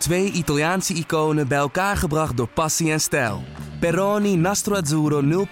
[0.00, 3.42] Twee Italiaanse iconen bij elkaar gebracht door passie en stijl.
[3.80, 5.46] Peroni Nastro Azzurro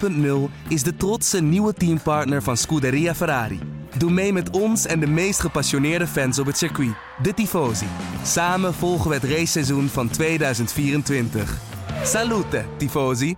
[0.49, 3.59] 0.0 is de trotse nieuwe teampartner van Scuderia Ferrari.
[3.97, 7.87] Doe mee met ons en de meest gepassioneerde fans op het circuit, de Tifosi.
[8.23, 11.57] Samen volgen we het raceseizoen van 2024.
[12.03, 13.35] Salute, Tifosi!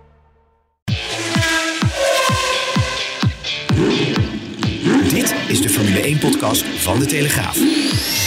[5.09, 8.20] Dit is de Formule 1-podcast van De Telegraaf.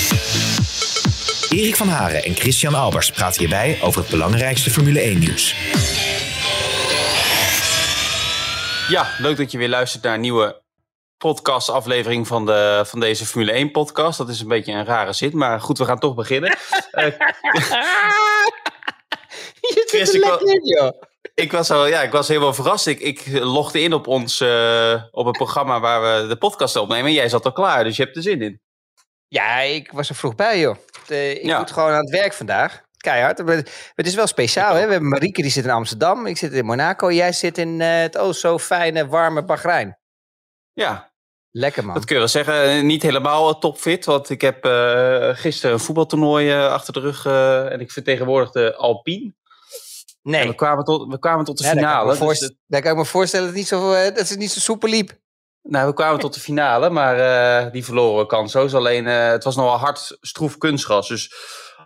[1.55, 5.55] Erik van Haren en Christian Albers praten hierbij over het belangrijkste Formule 1-nieuws.
[8.89, 10.63] Ja, leuk dat je weer luistert naar een nieuwe
[11.17, 14.19] podcastaflevering van, de, van deze Formule 1-podcast.
[14.19, 16.57] Dat is een beetje een rare zin, maar goed, we gaan toch beginnen.
[16.93, 17.05] uh,
[19.61, 21.03] je zit er lekker in, joh.
[21.35, 22.87] Ik was, al, ja, ik was helemaal verrast.
[22.87, 27.07] Ik, ik logde in op ons uh, op het programma waar we de podcast opnemen.
[27.07, 28.61] En jij zat al klaar, dus je hebt er zin in.
[29.29, 30.77] Ja, ik was er vroeg bij, joh.
[31.07, 31.59] De, ik ja.
[31.59, 32.83] moet gewoon aan het werk vandaag.
[32.97, 33.39] Keihard.
[33.95, 34.85] Het is wel speciaal, hè?
[34.85, 36.27] We hebben Marieke, die zit in Amsterdam.
[36.27, 37.13] Ik zit in Monaco.
[37.13, 39.99] Jij zit in uh, het oh zo fijne, warme Bahrein.
[40.73, 41.13] Ja.
[41.51, 41.95] Lekker, man.
[41.95, 42.87] Dat kun je wel zeggen.
[42.87, 44.05] Niet helemaal topfit.
[44.05, 44.65] Want ik heb
[45.37, 47.27] gisteren een voetbaltoernooi achter de rug.
[47.73, 49.35] en ik vertegenwoordigde Alpine.
[50.25, 50.41] Nee.
[50.41, 52.09] En we kwamen tot, we kwamen tot de ja, finale.
[52.09, 52.57] Daar kan, dus de...
[52.67, 55.19] daar kan ik me voorstellen dat het niet zo, dat het niet zo soepel liep.
[55.69, 57.19] Nou, we kwamen tot de finale, maar
[57.67, 58.75] uh, die verloren kanso's.
[58.75, 61.09] Alleen, uh, het was nogal hard stroef kunstgras.
[61.09, 61.35] Dus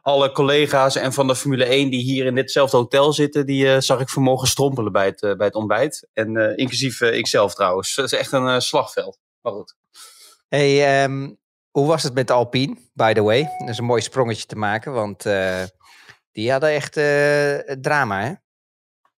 [0.03, 4.01] alle collega's en van de Formule 1 die hier in ditzelfde hotel zitten, die zag
[4.01, 6.09] ik vanmorgen strompelen bij het, bij het ontbijt.
[6.13, 7.95] En inclusief ikzelf trouwens.
[7.95, 9.19] Dat is echt een slagveld.
[9.41, 9.77] Maar goed.
[10.49, 11.39] Hey, um,
[11.71, 13.43] hoe was het met Alpine, by the way?
[13.59, 15.23] Dat is een mooi sprongetje te maken, want
[16.33, 16.93] die hadden echt
[17.83, 18.33] drama, hè?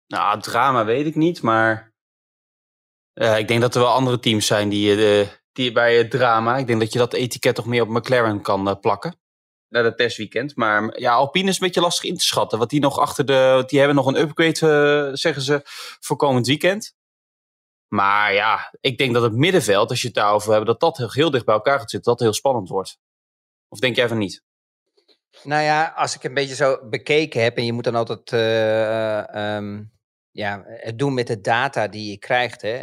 [0.07, 1.88] Nou, drama weet ik niet, maar
[3.19, 6.57] uh, ik denk dat er wel andere teams zijn die, uh, die bij het drama.
[6.57, 9.19] Ik denk dat je dat etiket toch meer op McLaren kan plakken.
[9.69, 10.55] Na het testweekend.
[10.55, 12.57] Maar ja, Alpine is een beetje lastig in te schatten.
[12.57, 13.63] Want die nog achter de.
[13.67, 15.61] Die hebben nog een upgrade, zeggen ze,
[15.99, 16.95] voor komend weekend.
[17.87, 21.11] Maar ja, ik denk dat het middenveld, als je het daarover hebt, dat dat heel,
[21.11, 22.11] heel dicht bij elkaar gaat zitten.
[22.11, 22.99] Dat heel spannend wordt.
[23.67, 24.43] Of denk jij van niet?
[25.43, 29.55] Nou ja, als ik een beetje zo bekeken heb, en je moet dan altijd uh,
[29.55, 29.91] um,
[30.31, 32.77] ja, het doen met de data die je krijgt, hè,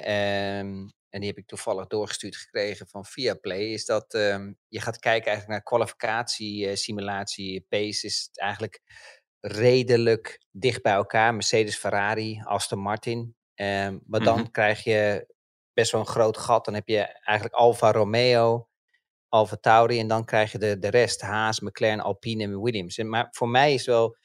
[0.59, 4.99] um, en die heb ik toevallig doorgestuurd gekregen van Viaplay, is dat um, je gaat
[4.99, 8.81] kijken eigenlijk naar kwalificatie, uh, simulatie, pace, is het eigenlijk
[9.41, 11.35] redelijk dicht bij elkaar.
[11.35, 13.37] Mercedes, Ferrari, Aston Martin.
[13.57, 14.51] maar dan mm-hmm.
[14.51, 15.35] krijg je
[15.73, 16.65] best wel een groot gat.
[16.65, 18.69] Dan heb je eigenlijk Alfa Romeo,
[19.29, 19.99] Alfa Tauri.
[19.99, 21.21] En dan krijg je de, de rest.
[21.21, 22.99] Haas, McLaren, Alpine en Williams.
[22.99, 24.17] En, maar voor mij is wel...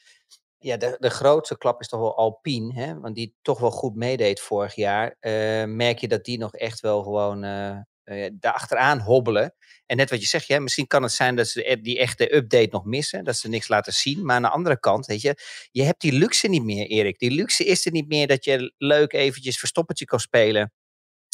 [0.64, 2.74] Ja, de, de grootste klap is toch wel Alpine.
[2.74, 3.00] Hè?
[3.00, 5.18] Want die toch wel goed meedeed vorig jaar.
[5.22, 7.44] Uh, merk je dat die nog echt wel gewoon...
[7.44, 9.54] Uh, uh, daarachteraan hobbelen.
[9.86, 12.68] En net wat je zegt, ja, misschien kan het zijn dat ze die echte update
[12.72, 13.24] nog missen.
[13.24, 14.26] Dat ze niks laten zien.
[14.26, 15.36] Maar aan de andere kant, weet je,
[15.72, 17.20] je hebt die luxe niet meer, Erik.
[17.20, 20.74] Die luxe is er niet meer dat je leuk eventjes verstoppertje kan spelen.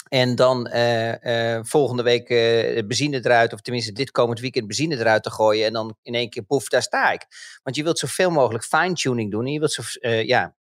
[0.08, 4.98] En dan uh, uh, volgende week uh, benzine eruit, of tenminste dit komend weekend benzine
[4.98, 5.66] eruit te gooien.
[5.66, 7.26] En dan in één keer, poef, daar sta ik.
[7.64, 9.46] Want je wilt zoveel mogelijk fine-tuning doen.
[9.46, 10.56] En je wilt zo, ja,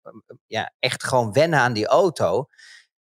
[0.48, 2.48] ja, echt gewoon wennen aan die auto.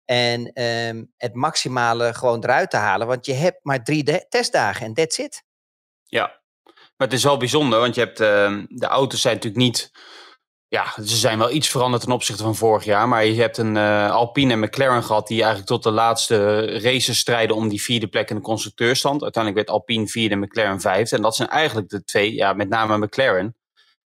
[0.05, 3.07] En um, het maximale gewoon eruit te halen.
[3.07, 5.45] Want je hebt maar drie testdagen en that's it.
[6.05, 6.41] Ja,
[6.97, 7.79] maar het is wel bijzonder.
[7.79, 9.91] Want je hebt, ehm, de auto's zijn natuurlijk niet
[10.73, 13.09] ja, ze zijn wel iets veranderd ten opzichte van vorig jaar.
[13.09, 17.19] Maar je hebt een uh, Alpine en McLaren gehad die eigenlijk tot de laatste races
[17.19, 19.23] strijden om die vierde plek in de constructeurstand.
[19.23, 21.17] Uiteindelijk werd Alpine vierde en McLaren vijfde.
[21.17, 23.57] En dat zijn eigenlijk de twee, ja, met name McLaren.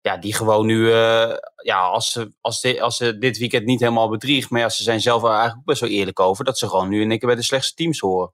[0.01, 3.81] Ja, die gewoon nu, uh, ja, als ze, als, de, als ze dit weekend niet
[3.81, 4.51] helemaal bedriegt.
[4.51, 7.11] Maar ja, ze zijn zelf eigenlijk best wel eerlijk over dat ze gewoon nu in
[7.11, 8.33] één keer bij de slechtste teams horen.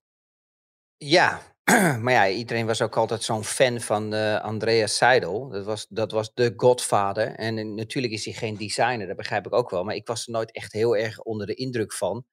[0.97, 1.41] Ja,
[2.03, 5.49] maar ja, iedereen was ook altijd zo'n fan van uh, Andreas Seidel.
[5.49, 7.35] Dat was, dat was de godvader.
[7.35, 9.85] En uh, natuurlijk is hij geen designer, dat begrijp ik ook wel.
[9.85, 12.25] Maar ik was er nooit echt heel erg onder de indruk van.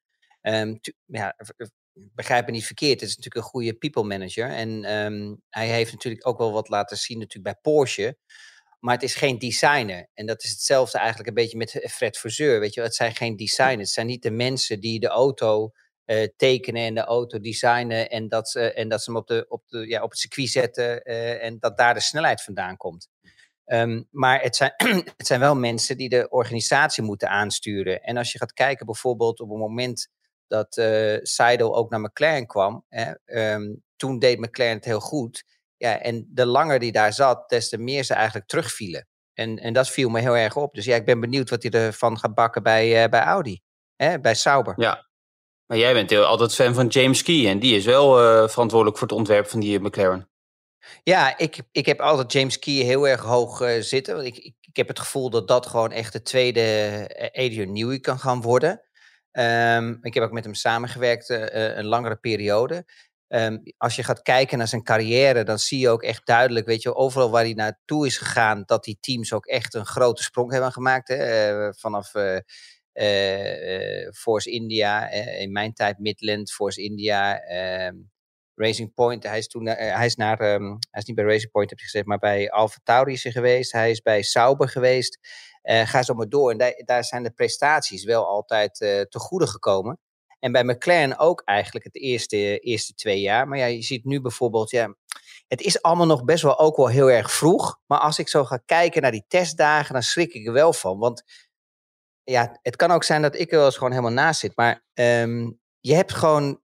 [0.41, 1.35] Um, ja,
[1.94, 3.00] begrijp me niet verkeerd.
[3.00, 4.50] Het is natuurlijk een goede people manager.
[4.50, 8.17] En um, hij heeft natuurlijk ook wel wat laten zien natuurlijk bij Porsche.
[8.79, 10.09] Maar het is geen designer.
[10.13, 12.59] En dat is hetzelfde eigenlijk een beetje met Fred Verzeur.
[12.59, 13.79] Weet je, het zijn geen designers.
[13.79, 15.72] Het zijn niet de mensen die de auto
[16.09, 19.46] uh, tekenen en de auto designen en dat, ze, en dat ze hem op, de,
[19.47, 23.09] op, de, ja, op het circuit zetten uh, en dat daar de snelheid vandaan komt.
[23.66, 24.73] Um, maar het zijn,
[25.17, 28.02] het zijn wel mensen die de organisatie moeten aansturen.
[28.02, 30.09] En als je gaat kijken bijvoorbeeld op het moment
[30.47, 33.11] dat uh, Seidel ook naar McLaren kwam, hè,
[33.53, 35.44] um, toen deed McLaren het heel goed.
[35.78, 39.08] Ja, en de langer die daar zat, des te meer ze eigenlijk terugvielen.
[39.34, 40.73] En, en dat viel me heel erg op.
[40.73, 43.61] Dus ja, ik ben benieuwd wat hij ervan gaat bakken bij, bij Audi.
[43.96, 44.73] Hè, bij Sauber.
[44.78, 45.09] Ja,
[45.70, 49.08] maar jij bent altijd fan van James Key en die is wel uh, verantwoordelijk voor
[49.08, 50.30] het ontwerp van die McLaren.
[51.04, 54.26] Ja, ik, ik heb altijd James Key heel erg hoog uh, zitten.
[54.26, 58.00] Ik, ik, ik, heb het gevoel dat dat gewoon echt de tweede uh, Adrian Newey
[58.00, 58.82] kan gaan worden.
[59.32, 62.86] Um, ik heb ook met hem samengewerkt een langere periode.
[63.28, 66.82] Um, als je gaat kijken naar zijn carrière, dan zie je ook echt duidelijk, weet
[66.82, 70.52] je, overal waar hij naartoe is gegaan, dat die teams ook echt een grote sprong
[70.52, 71.08] hebben gemaakt.
[71.08, 71.74] Hè?
[71.74, 72.12] vanaf
[74.13, 77.40] Force India, in mijn tijd Midland, Force India.
[77.40, 77.96] Ehm,
[78.55, 79.23] Racing Point.
[79.23, 81.79] Hij is toen uh, hij is naar um, hij is niet bij Racing Point heb
[81.79, 83.72] je gezegd, maar bij Alfa Tauri is hij geweest.
[83.72, 85.19] Hij is bij Sauber geweest.
[85.61, 86.51] Ga zo maar door.
[86.51, 88.75] En daar, daar zijn de prestaties wel altijd
[89.09, 89.99] te goede gekomen.
[90.40, 93.47] En bij McLaren ook eigenlijk het eerste, eerste twee jaar.
[93.47, 94.96] Maar ja, je ziet nu bijvoorbeeld, ja,
[95.47, 97.79] het is allemaal nog best wel ook wel heel erg vroeg.
[97.85, 100.97] Maar als ik zo ga kijken naar die testdagen, dan schrik ik er wel van.
[100.97, 101.23] Want
[102.29, 104.55] ja, het kan ook zijn dat ik er wel eens gewoon helemaal naast zit.
[104.55, 106.61] Maar um, je hebt gewoon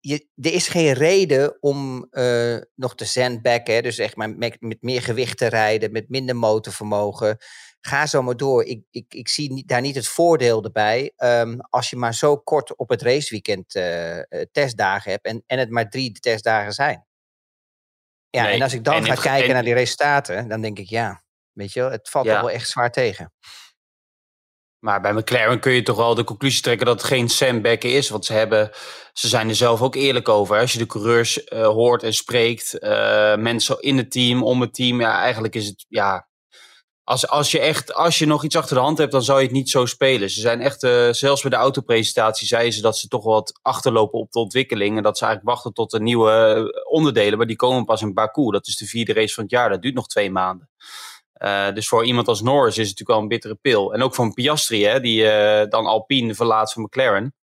[0.00, 3.82] je, er is geen reden om uh, nog te sandbacken.
[3.82, 7.36] Dus echt maar met, met, meer gewicht te rijden, met minder motorvermogen.
[7.80, 8.64] Ga zo maar door.
[8.64, 11.12] Ik, ik, ik zie niet, daar niet het voordeel erbij.
[11.16, 14.20] Um, als je maar zo kort op het raceweekend uh,
[14.52, 15.26] testdagen hebt.
[15.26, 17.06] En, en het maar drie testdagen zijn.
[18.30, 20.88] Ja, nee, en als ik dan ga kijken en, naar die resultaten, dan denk ik
[20.88, 21.22] ja,
[21.52, 22.40] weet je wel, het valt ja.
[22.40, 23.32] wel echt zwaar tegen.
[24.78, 28.08] Maar bij McLaren kun je toch wel de conclusie trekken dat het geen sandbacken is.
[28.08, 28.70] Want ze, hebben,
[29.12, 30.58] ze zijn er zelf ook eerlijk over.
[30.58, 34.74] Als je de coureurs uh, hoort en spreekt, uh, mensen in het team, om het
[34.74, 35.00] team.
[35.00, 36.28] Ja, eigenlijk is het, ja...
[37.08, 39.44] Als, als, je echt, als je nog iets achter de hand hebt, dan zou je
[39.44, 40.30] het niet zo spelen.
[40.30, 44.18] Ze zijn echt, uh, zelfs bij de autopresentatie zeiden ze dat ze toch wat achterlopen
[44.18, 44.96] op de ontwikkeling.
[44.96, 47.38] En dat ze eigenlijk wachten tot de nieuwe onderdelen.
[47.38, 48.50] Maar die komen pas in Baku.
[48.50, 49.68] Dat is de vierde race van het jaar.
[49.68, 50.68] Dat duurt nog twee maanden.
[51.38, 53.94] Uh, dus voor iemand als Norris is het natuurlijk wel een bittere pil.
[53.94, 57.34] En ook een Piastri, hè, die uh, dan Alpine verlaat van McLaren.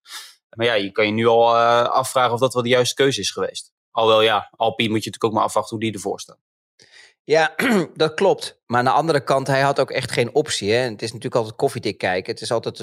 [0.56, 3.20] Maar ja, je kan je nu al uh, afvragen of dat wel de juiste keuze
[3.20, 3.72] is geweest.
[3.92, 6.38] Alhoewel ja, Alpine moet je natuurlijk ook maar afwachten hoe die ervoor staan.
[7.24, 7.56] Ja,
[7.96, 8.62] dat klopt.
[8.66, 10.72] Maar aan de andere kant, hij had ook echt geen optie.
[10.72, 10.78] Hè?
[10.78, 12.34] Het is natuurlijk altijd koffiedik kijken.
[12.34, 12.80] Het is altijd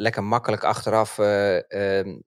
[0.00, 2.18] lekker makkelijk achteraf ehm,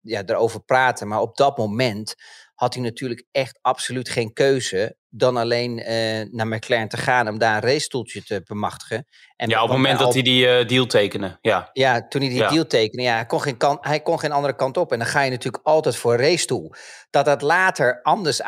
[0.00, 1.08] ja, erover praten.
[1.08, 2.14] Maar op dat moment
[2.62, 5.86] had hij natuurlijk echt absoluut geen keuze dan alleen uh,
[6.30, 9.06] naar McLaren te gaan om daar een racestoeltje te bemachtigen.
[9.36, 11.38] En ja, op het moment dat hij die uh, deal tekende.
[11.40, 11.70] Ja.
[11.72, 14.56] ja, toen hij die deal tekende, ja, hij kon, geen kant, hij kon geen andere
[14.56, 14.92] kant op.
[14.92, 16.72] En dan ga je natuurlijk altijd voor een racestoel.
[17.10, 18.42] Dat dat later anders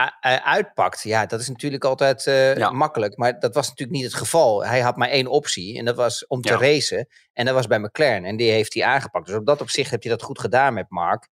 [0.44, 2.70] uitpakt, ja, dat is natuurlijk altijd uh, ja.
[2.70, 3.16] makkelijk.
[3.16, 4.64] Maar dat was natuurlijk niet het geval.
[4.64, 6.58] Hij had maar één optie en dat was om te ja.
[6.58, 7.08] racen.
[7.32, 9.26] En dat was bij McLaren en die heeft hij aangepakt.
[9.26, 11.28] Dus op dat opzicht heb je dat goed gedaan met Mark.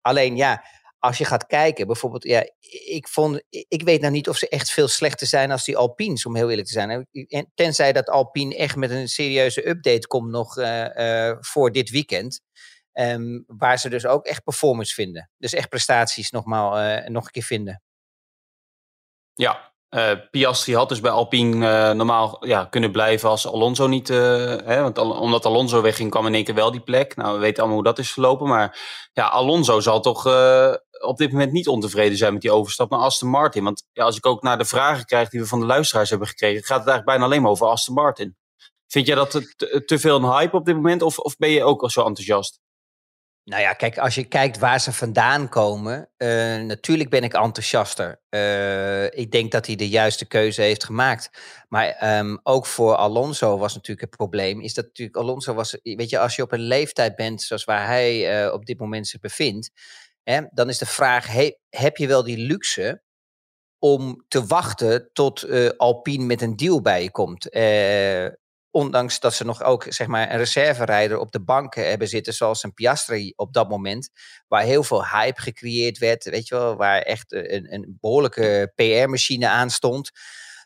[0.00, 0.64] Alleen ja,
[1.02, 2.50] als je gaat kijken, bijvoorbeeld, ja,
[2.86, 6.26] ik, vond, ik weet nou niet of ze echt veel slechter zijn als die Alpines,
[6.26, 7.06] om heel eerlijk te zijn.
[7.54, 12.40] Tenzij dat Alpine echt met een serieuze update komt nog uh, uh, voor dit weekend.
[12.92, 15.30] Um, waar ze dus ook echt performance vinden.
[15.38, 17.82] Dus echt prestaties nogmaal, uh, nog een keer vinden.
[19.34, 24.08] Ja, uh, Piastri had dus bij Alpine normaal ja, kunnen blijven als Alonso niet.
[24.08, 27.16] Hè, want omdat Alonso wegging, kwam in één keer wel die plek.
[27.16, 28.48] Nou, we weten allemaal hoe dat is verlopen.
[28.48, 28.78] Maar
[29.12, 30.24] ja, Alonso zal toch
[31.02, 33.64] op dit moment niet ontevreden zijn met die overstap naar Aston Martin.
[33.64, 36.28] Want ja, als ik ook naar de vragen krijg die we van de luisteraars hebben
[36.28, 38.36] gekregen, gaat het eigenlijk bijna alleen maar over Aston Martin.
[38.86, 41.02] Vind jij dat te, te veel een hype op dit moment?
[41.02, 42.60] Of, of ben je ook al zo enthousiast?
[43.44, 46.28] Nou ja, kijk, als je kijkt waar ze vandaan komen, uh,
[46.62, 48.20] natuurlijk ben ik enthousiaster.
[48.30, 51.30] Uh, ik denk dat hij de juiste keuze heeft gemaakt.
[51.68, 56.10] Maar um, ook voor Alonso was natuurlijk het probleem, is dat natuurlijk Alonso was, weet
[56.10, 59.20] je, als je op een leeftijd bent zoals waar hij uh, op dit moment zich
[59.20, 59.70] bevindt,
[60.22, 63.02] hè, dan is de vraag, he, heb je wel die luxe
[63.78, 67.48] om te wachten tot Alpine met een deal bij je komt?
[68.72, 72.62] ondanks dat ze nog ook zeg maar, een reserverijder op de bank hebben zitten, zoals
[72.62, 74.10] een Piastri op dat moment,
[74.48, 79.48] waar heel veel hype gecreëerd werd, weet je wel, waar echt een, een behoorlijke PR-machine
[79.48, 80.10] aan stond.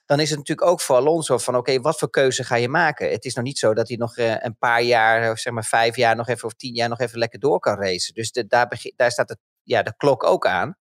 [0.04, 3.10] Dan is het natuurlijk ook voor Alonso van oké, wat voor keuze ga je maken?
[3.10, 6.16] Het is nog niet zo dat hij nog een paar jaar, zeg maar vijf jaar
[6.16, 8.14] nog even of tien jaar nog even lekker door kan racen.
[8.14, 10.76] Dus de, daar, daar staat het, ja, de klok ook aan.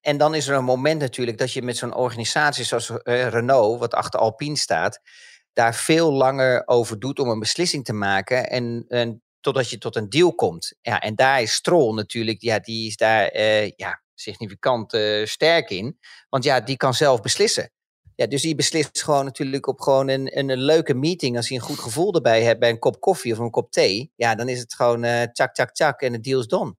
[0.00, 3.78] En dan is er een moment natuurlijk dat je met zo'n organisatie zoals uh, Renault,
[3.78, 5.00] wat achter Alpine staat,
[5.52, 8.50] daar veel langer over doet om een beslissing te maken.
[8.50, 10.76] En, en totdat je tot een deal komt.
[10.80, 15.70] Ja, en daar is Stroll natuurlijk, ja, die is daar uh, ja, significant uh, sterk
[15.70, 15.98] in.
[16.28, 17.72] Want ja, die kan zelf beslissen.
[18.14, 21.36] Ja, dus die beslist gewoon natuurlijk op gewoon een, een, een, leuke meeting.
[21.36, 24.12] Als hij een goed gevoel erbij hebt bij een kop koffie of een kop thee.
[24.16, 26.76] Ja, dan is het gewoon uh, tjak, tjak, tjak en de deal is done.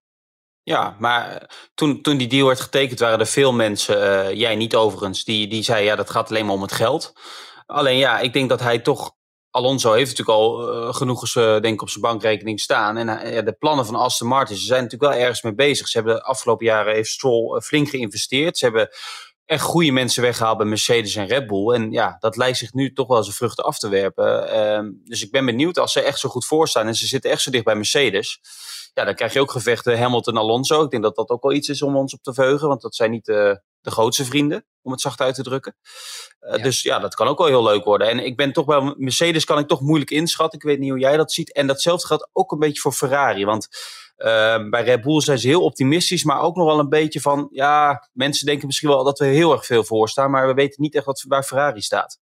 [0.69, 5.23] Ja, maar toen, toen die deal werd getekend waren er veel mensen, jij niet overigens,
[5.23, 7.13] die, die zeiden ja, dat gaat alleen maar om het geld.
[7.65, 9.17] Alleen ja, ik denk dat hij toch.
[9.49, 12.97] Alonso heeft natuurlijk al uh, genoeg uh, denk op zijn bankrekening staan.
[12.97, 15.87] En de plannen van Aston Martin, ze zijn natuurlijk wel ergens mee bezig.
[15.87, 18.57] Ze hebben de afgelopen jaren heeft Stroll flink geïnvesteerd.
[18.57, 18.89] Ze hebben
[19.49, 21.73] echt goede mensen weggehaald bij Mercedes en Red Bull.
[21.73, 24.49] En ja, dat lijkt zich nu toch wel zijn vruchten af te werpen.
[24.49, 27.41] Ehm, dus ik ben benieuwd als ze echt zo goed voorstaan en ze zitten echt
[27.41, 28.39] zo dicht bij Mercedes.
[28.93, 30.83] Ja, dan krijg je ook gevechten Hamilton-Alonso.
[30.83, 32.95] Ik denk dat dat ook wel iets is om ons op te veugen, want dat
[32.95, 35.75] zijn niet de, de grootste vrienden, om het zacht uit te drukken.
[36.39, 38.09] Uh, Dus ja, dat kan ook wel heel leuk worden.
[38.09, 40.59] En ik ben toch bij Mercedes kan ik toch moeilijk inschatten.
[40.59, 41.53] Ik weet niet hoe jij dat ziet.
[41.53, 43.45] En datzelfde geldt ook een beetje voor Ferrari.
[43.45, 43.67] Want
[44.19, 47.47] uh, bij Red Bull zijn ze heel optimistisch, maar ook nog wel een beetje van,
[47.51, 50.95] ja, mensen denken misschien wel dat we heel erg veel voorstaan, maar we weten niet
[50.95, 52.19] echt wat bij Ferrari staat.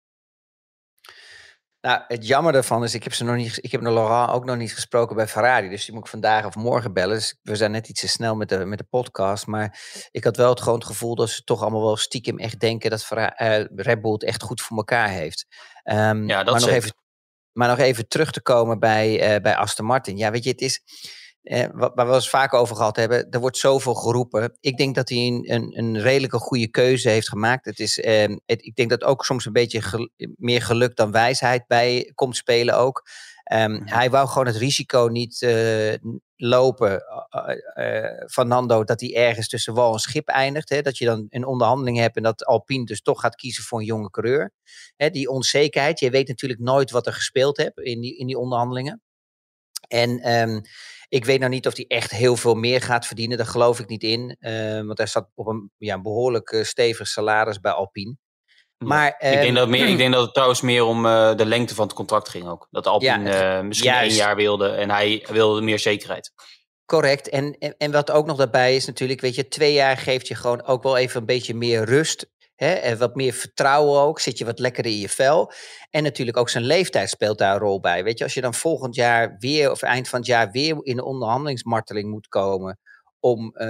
[1.82, 4.56] Nou, het jammer daarvan is, ik heb, ze nog niet, ik heb Laurent ook nog
[4.56, 5.68] niet gesproken bij Ferrari.
[5.68, 7.14] Dus die moet ik vandaag of morgen bellen.
[7.14, 9.46] Dus we zijn net iets te snel met de, met de podcast.
[9.46, 9.80] Maar
[10.11, 12.90] ik had wel het gewoon het gevoel dat ze toch allemaal wel stiekem echt denken
[12.90, 15.46] dat Ferrari, uh, Red Bull het echt goed voor elkaar heeft.
[15.84, 16.94] Um, ja, dat maar, nog even,
[17.52, 20.16] maar nog even terug te komen bij, uh, bij Aston Martin.
[20.16, 20.80] Ja, weet je, het is
[21.42, 24.56] eh, waar we eens vaak over gehad hebben, er wordt zoveel geroepen.
[24.61, 27.64] Ik denk dat hij een, een, een redelijke goede keuze heeft gemaakt.
[27.64, 31.66] Het is, eh, het, ik denk dat ook soms een beetje meer geluk dan wijsheid
[31.66, 33.02] bij komt spelen ook.
[33.52, 35.94] Um, hij wou gewoon het risico niet uh,
[36.37, 37.02] lopen
[37.78, 40.68] uh, van Nando dat hij ergens tussen wal en schip eindigt.
[40.68, 40.82] Hè?
[40.82, 43.84] Dat je dan een onderhandeling hebt en dat Alpine dus toch gaat kiezen voor een
[43.84, 44.52] jonge coureur.
[44.96, 48.38] Hè, die onzekerheid, je weet natuurlijk nooit wat er gespeeld hebt in die, in die
[48.38, 49.02] onderhandelingen.
[49.88, 50.61] En um,
[51.12, 53.37] ik weet nou niet of hij echt heel veel meer gaat verdienen.
[53.37, 54.37] Daar geloof ik niet in.
[54.40, 58.16] Uh, want hij zat op een ja, behoorlijk uh, stevig salaris bij Alpine.
[58.78, 61.47] Maar, ik, denk ehm, dat meer, ik denk dat het trouwens meer om uh, de
[61.47, 62.69] lengte van het contract ging ook.
[62.71, 64.09] Dat Alpine ja, misschien juist.
[64.09, 66.33] één jaar wilde en hij wilde meer zekerheid.
[66.85, 67.28] Correct.
[67.28, 70.35] En, en, en, wat ook nog daarbij is natuurlijk, weet je, twee jaar geeft je
[70.35, 72.26] gewoon ook wel even een beetje meer rust.
[72.64, 74.21] Hè, wat meer vertrouwen ook.
[74.21, 75.52] Zit je wat lekkerder in je vel.
[75.90, 78.04] En natuurlijk ook zijn leeftijd speelt daar een rol bij.
[78.04, 80.99] Weet je, als je dan volgend jaar weer, of eind van het jaar weer in
[80.99, 82.78] een onderhandelingsmarteling moet komen.
[83.21, 83.61] om uh,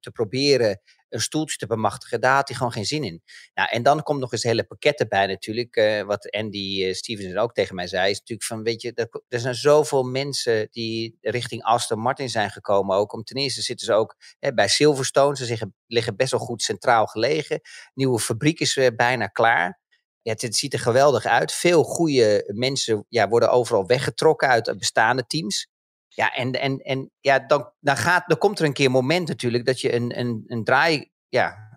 [0.00, 3.22] te proberen een stoeltje te bemachtigen, daar had hij gewoon geen zin in.
[3.54, 5.76] Nou, en dan komt nog eens hele pakketten bij natuurlijk.
[5.76, 9.22] Uh, wat Andy uh, Stevenson ook tegen mij zei, is natuurlijk van, weet je, er,
[9.28, 13.12] er, zijn zoveel mensen die richting Aston Martin zijn gekomen ook.
[13.12, 17.06] Om ten eerste zitten ze ook hè, bij Silverstone, ze liggen, best wel goed centraal
[17.06, 17.60] gelegen.
[17.94, 19.80] Nieuwe fabriek is uh, bijna klaar.
[20.22, 21.52] Ja, het, het, ziet er geweldig uit.
[21.52, 25.68] Veel goede mensen ja, worden overal weggetrokken uit bestaande teams.
[26.08, 29.28] Ja, en, en, en ja, dan, dan, gaat, dan komt er een keer een moment
[29.28, 31.68] natuurlijk dat je een, een, een draai, ja,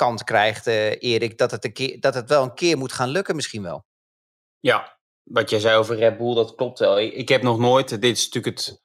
[0.00, 3.08] kant krijgt, uh, Erik, dat het, een keer, dat het wel een keer moet gaan
[3.08, 3.84] lukken misschien wel.
[4.60, 7.00] Ja, wat jij zei over Red Bull, dat klopt wel.
[7.00, 8.82] Ik, heb nog nooit, dit is natuurlijk het,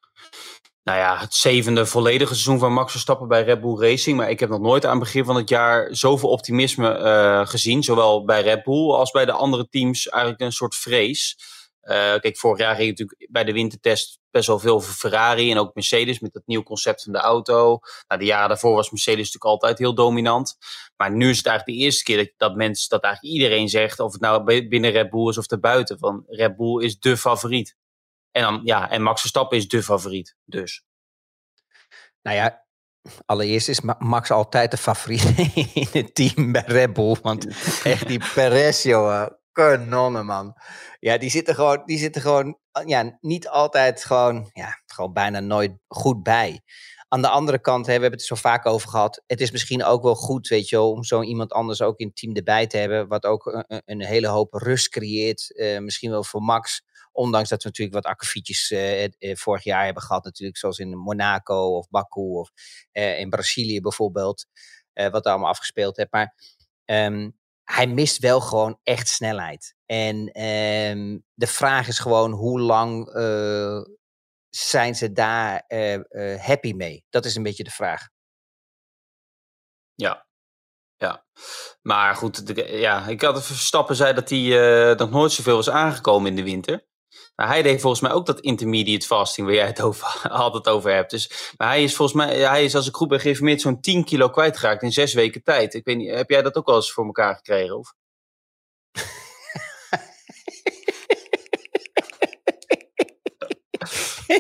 [0.84, 4.18] nou ja, het zevende volledige seizoen van Max Verstappen bij Red Bull Racing.
[4.18, 7.84] Maar ik heb nog nooit aan het begin van het jaar zoveel optimisme uh, gezien.
[7.84, 11.38] Zowel bij Red Bull als bij de andere teams eigenlijk een soort vrees.
[12.20, 15.74] Kijk, vorig jaar ging natuurlijk bij de wintertest best wel veel voor Ferrari en ook
[15.74, 17.80] Mercedes met het nieuwe concept van de auto.
[18.08, 20.58] Nou, de jaren daarvoor was Mercedes natuurlijk altijd heel dominant.
[20.98, 24.00] Maar nu is het eigenlijk de eerste keer dat, dat mensen, dat eigenlijk iedereen zegt,
[24.00, 27.76] of het nou binnen Red Bull is of daarbuiten, van Red Bull is de favoriet.
[28.32, 30.84] En dan, ja, en Max Verstappen is de favoriet, dus.
[32.22, 32.66] Nou ja,
[33.26, 35.24] allereerst is Max altijd de favoriet
[35.74, 37.16] in het team bij Red Bull.
[37.22, 37.48] Want
[37.84, 40.54] echt die Perez, joh kanonnen, man.
[41.00, 45.72] Ja, die zitten gewoon, die zitten gewoon ja, niet altijd gewoon, ja, gewoon bijna nooit
[45.88, 46.62] goed bij.
[47.08, 49.24] Aan de andere kant, hè, we hebben het er zo vaak over gehad.
[49.28, 52.08] Het is misschien ook wel goed, weet je wel, om zo iemand anders ook in
[52.08, 53.08] het team erbij te hebben.
[53.08, 55.54] Wat ook een, een hele hoop rust creëert.
[55.56, 56.84] Uh, misschien wel voor Max.
[57.12, 60.24] Ondanks dat we natuurlijk wat akkefietjes uh, vorig jaar hebben gehad.
[60.24, 62.50] Natuurlijk, zoals in Monaco of Baku of
[62.92, 64.46] in Brazilië bijvoorbeeld.
[64.94, 66.12] wat allemaal afgespeeld heeft.
[66.12, 66.36] Maar
[66.86, 67.36] um,
[67.66, 69.76] hij mist wel gewoon echt snelheid.
[69.86, 73.82] En um, de vraag is gewoon hoe lang uh,
[74.50, 77.06] zijn ze daar uh, uh, happy mee?
[77.10, 78.10] Dat is een beetje de vraag.
[79.94, 80.28] Ja,
[80.98, 81.26] ja.
[81.82, 86.36] Maar goed, ja, ik had Verstappen zei dat hij nog nooit zoveel was aangekomen in
[86.36, 86.86] de winter.
[87.36, 90.94] Maar hij deed volgens mij ook dat intermediate fasting waar jij het over, altijd over
[90.94, 91.12] hebt.
[91.12, 94.04] Dus, maar hij is volgens mij, hij is als ik goed ben geïnformeerd, zo'n 10
[94.04, 95.74] kilo kwijtgeraakt in zes weken tijd.
[95.74, 97.78] Ik weet niet, heb jij dat ook wel eens voor elkaar gekregen?
[97.78, 97.94] Of?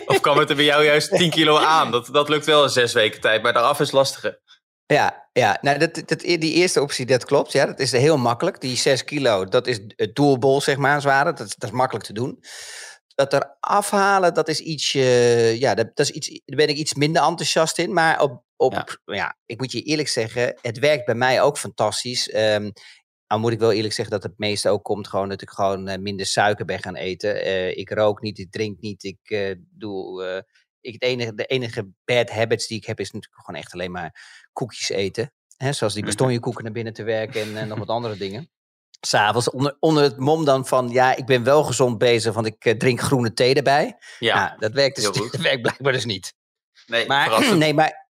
[0.05, 1.91] of kwam het er bij jou juist 10 kilo aan?
[1.91, 4.41] Dat, dat lukt wel in zes weken tijd, maar daaraf is lastiger.
[4.85, 5.57] Ja, ja.
[5.61, 7.51] Nou, dat, dat, die eerste optie, dat klopt.
[7.51, 8.61] Ja, dat is heel makkelijk.
[8.61, 11.33] Die 6 kilo, dat is het doelbol, zeg maar, zware.
[11.33, 12.43] Dat, dat is makkelijk te doen
[13.15, 16.93] dat er afhalen, dat is iets, ja, dat, dat, is iets, daar ben ik iets
[16.93, 17.93] minder enthousiast in.
[17.93, 19.37] Maar op, op ja.
[19.45, 22.33] ik moet je eerlijk zeggen, het werkt bij mij ook fantastisch.
[22.33, 22.71] Um,
[23.27, 25.89] nou moet ik wel eerlijk zeggen dat het meeste ook komt gewoon dat ik gewoon
[25.89, 27.47] uh, minder suiker ben gaan eten.
[27.47, 30.45] Uh, ik rook niet, ik drink niet, ik uh, doe...
[30.85, 33.91] ik, het enige, de enige bad habits die ik heb is natuurlijk gewoon echt alleen
[33.91, 34.23] maar
[34.53, 35.33] koekjes eten.
[35.57, 36.11] Hè, zoals die Mhm.
[36.11, 38.49] bastonjekoeken naar binnen te werken en eh, nog wat andere dingen.
[39.01, 42.65] S'avonds onder, onder het mom dan van, ja, ik ben wel gezond bezig, want ik
[42.65, 43.97] eh, drink groene thee erbij.
[44.19, 46.33] Ja, Nou, dat werkt, dus, dat werkt blijkbaar dus niet.
[46.85, 48.04] nee, Maar, nee, maar,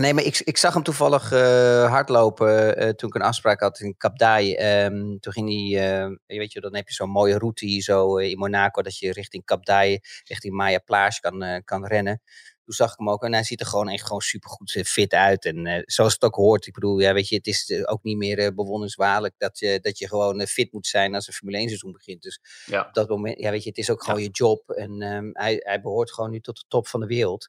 [0.00, 3.80] nee, maar ik, ik zag hem toevallig eh, hardlopen eh, toen ik een afspraak had
[3.80, 4.54] in Kapdai.
[4.54, 7.82] Ehm, toen ging hij, eh, je weet je, dan heb je zo'n mooie route hier
[7.82, 12.22] zo in Monaco, dat je richting Kapdai, richting Maya Plage kan, kan rennen.
[12.64, 15.44] Toen zag ik hem ook en hij ziet er gewoon echt gewoon supergoed fit uit.
[15.44, 18.54] En zoals het ook hoort, ik bedoel, ja, weet je, het is ook niet meer
[18.54, 22.22] bewonderenswaardig dat je, dat je gewoon fit moet zijn als een Formule 1 seizoen begint.
[22.22, 22.86] Dus Ja.
[22.86, 24.70] op dat moment, ja, weet je, het is ook gewoon je job.
[24.70, 27.48] En ehm, hij, hij behoort gewoon nu tot de top van de wereld.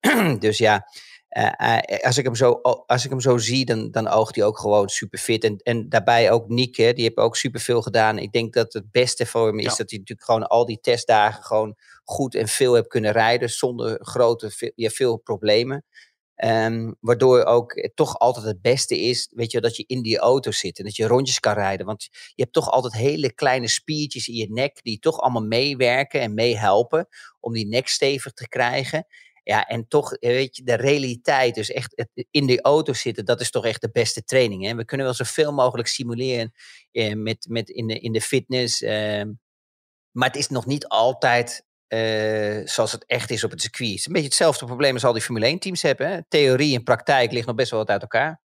[0.38, 0.86] dus ja,
[2.02, 2.50] als, ik hem zo,
[2.86, 5.44] als ik hem zo zie, dan, dan oogt hij ook gewoon super fit.
[5.44, 8.18] En, en daarbij ook Nick, hè, die heeft ook super veel gedaan.
[8.18, 9.68] Ik denk dat het beste voor hem is Ja.
[9.76, 13.50] dat hij natuurlijk gewoon al die testdagen gewoon goed en veel heeft kunnen rijden.
[13.50, 15.84] Zonder grote, ve- ja, veel problemen.
[16.34, 20.18] Ehm, waardoor ook het toch altijd het beste is, weet je, dat je in die
[20.18, 21.86] auto zit en dat je rondjes kan rijden.
[21.86, 22.02] Want
[22.34, 26.34] je hebt toch altijd hele kleine spiertjes in je nek die toch allemaal meewerken en
[26.34, 27.08] meehelpen
[27.40, 29.06] om die nek stevig te krijgen.
[29.42, 33.40] Ja, en toch, eh, weet je, de realiteit, dus echt in die auto zitten, dat
[33.40, 34.64] is toch echt de beste training.
[34.64, 34.74] Hè?
[34.74, 36.52] We kunnen wel zoveel mogelijk simuleren
[36.90, 38.82] eh, met, met in, de, in de fitness.
[38.82, 39.32] ehm,
[40.10, 43.90] maar het is nog niet altijd eh, zoals het echt is op het circuit.
[43.90, 46.10] Het is een beetje hetzelfde probleem als al die Formule 1 teams hebben.
[46.10, 46.18] Hè?
[46.28, 48.41] Theorie en praktijk ligt nog best wel wat uit elkaar.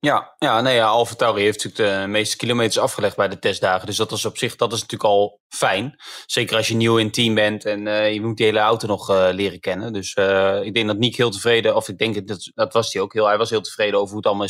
[0.00, 3.86] Ja, ja, nee, ja, Alfa Tauri heeft natuurlijk de meeste kilometers afgelegd bij de testdagen.
[3.86, 5.94] Dus dat is op zich dat is natuurlijk al fijn.
[6.26, 8.86] Zeker als je nieuw in het team bent en eh, je moet die hele auto
[8.86, 9.92] nog eh, leren kennen.
[9.92, 13.02] Dus eh, ik denk dat Nick heel tevreden, of ik denk dat, dat was hij
[13.02, 14.46] ook heel, hij was heel tevreden over hoe het allemaal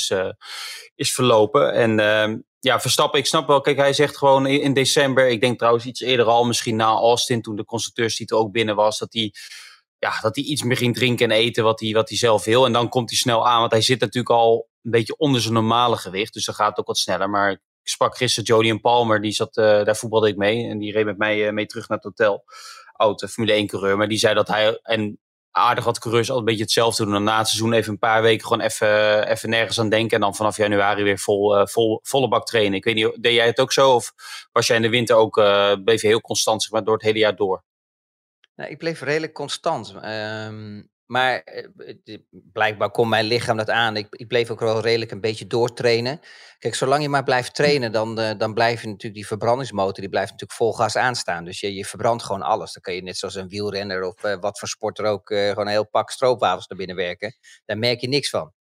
[0.95, 1.73] is, verlopen.
[1.73, 5.41] En ehm, ja, Verstappen, ik snap wel, kijk, hij zegt gewoon in, in december, ik
[5.41, 9.13] denk trouwens iets eerder al, misschien na Austin, toen de constructeurstitel ook binnen was, dat
[9.13, 9.33] hij
[9.99, 12.67] ja, dat hij iets meer ging drinken en eten wat hij, wat hij zelf wil.
[12.67, 15.55] En dan komt hij snel aan, want hij zit natuurlijk al een beetje onder zijn
[15.55, 16.33] normale gewicht.
[16.33, 17.31] Dus dan gaat het ook wat sneller.
[17.31, 20.69] Maar ik sprak gisteren Jody en Palmer, die zat, eh, daar voetbalde ik mee.
[20.69, 22.45] En die reed met mij eh, mee terug naar het hotel.
[22.93, 23.97] Oud eh, Formule 1 coureur.
[23.97, 25.19] Maar die zei dat hij, en
[25.59, 27.13] aardig wat coureurs altijd een beetje hetzelfde doen.
[27.13, 30.15] Dan na het seizoen even een paar weken gewoon even, even nergens aan denken.
[30.15, 32.75] En dan vanaf januari weer vol, eh, vol, volle bak trainen.
[32.75, 33.95] Ik weet niet, deed jij het ook zo?
[33.95, 34.13] Of
[34.53, 37.03] was jij in de winter ook, eh bleef je heel constant zeg maar, door het
[37.03, 37.65] hele jaar door?
[38.55, 39.95] Nou, ik bleef redelijk constant.
[40.01, 43.97] ehm, maar eh, blijkbaar kon mijn lichaam dat aan.
[43.97, 46.21] Ik, ik bleef ook wel redelijk een beetje doortrainen.
[46.59, 50.09] Kijk, zolang je maar blijft trainen, dan, eh, dan blijf je natuurlijk die verbrandingsmotor, die
[50.09, 51.45] blijft natuurlijk vol gas aanstaan.
[51.45, 52.73] Dus je, je verbrandt gewoon alles.
[52.73, 55.69] Dan kan je net zoals een wielrenner of eh, wat voor sporter ook gewoon een
[55.69, 57.37] heel pak stroopwafels naar binnen werken.
[57.65, 58.53] Daar merk je niks van.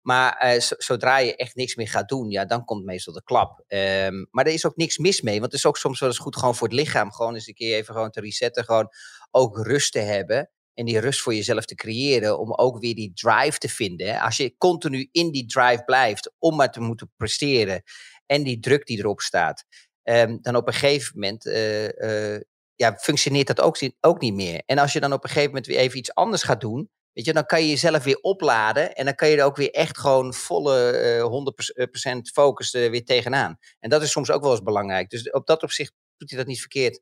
[0.00, 3.64] Maar zo- zodra je echt niks meer gaat doen, ja, dan komt meestal de klap.
[3.66, 6.18] Ehm, maar er is ook niks mis mee, want het is ook soms wel eens
[6.18, 7.12] goed gewoon voor het lichaam.
[7.12, 8.88] Gewoon eens een keer even gewoon te resetten, gewoon
[9.30, 10.50] ook rust te hebben.
[10.74, 14.20] En die rust voor jezelf te creëren, om ook weer die drive te vinden.
[14.20, 17.82] Als je continu in die drive blijft, om maar te moeten presteren.
[18.26, 19.64] En die druk die erop staat.
[20.02, 22.40] ehm, dan op een gegeven moment eh, eh,
[22.74, 24.62] ja, functioneert dat ook, ook niet meer.
[24.66, 26.90] En als je dan op een gegeven moment weer even iets anders gaat doen.
[27.12, 28.94] Weet je, dan kan je jezelf weer opladen.
[28.94, 33.04] En dan kan je er ook weer echt gewoon volle eh 100% focus er weer
[33.04, 33.56] tegenaan.
[33.80, 35.10] En dat is soms ook wel eens belangrijk.
[35.10, 37.00] Dus op dat opzicht doet hij dat niet verkeerd.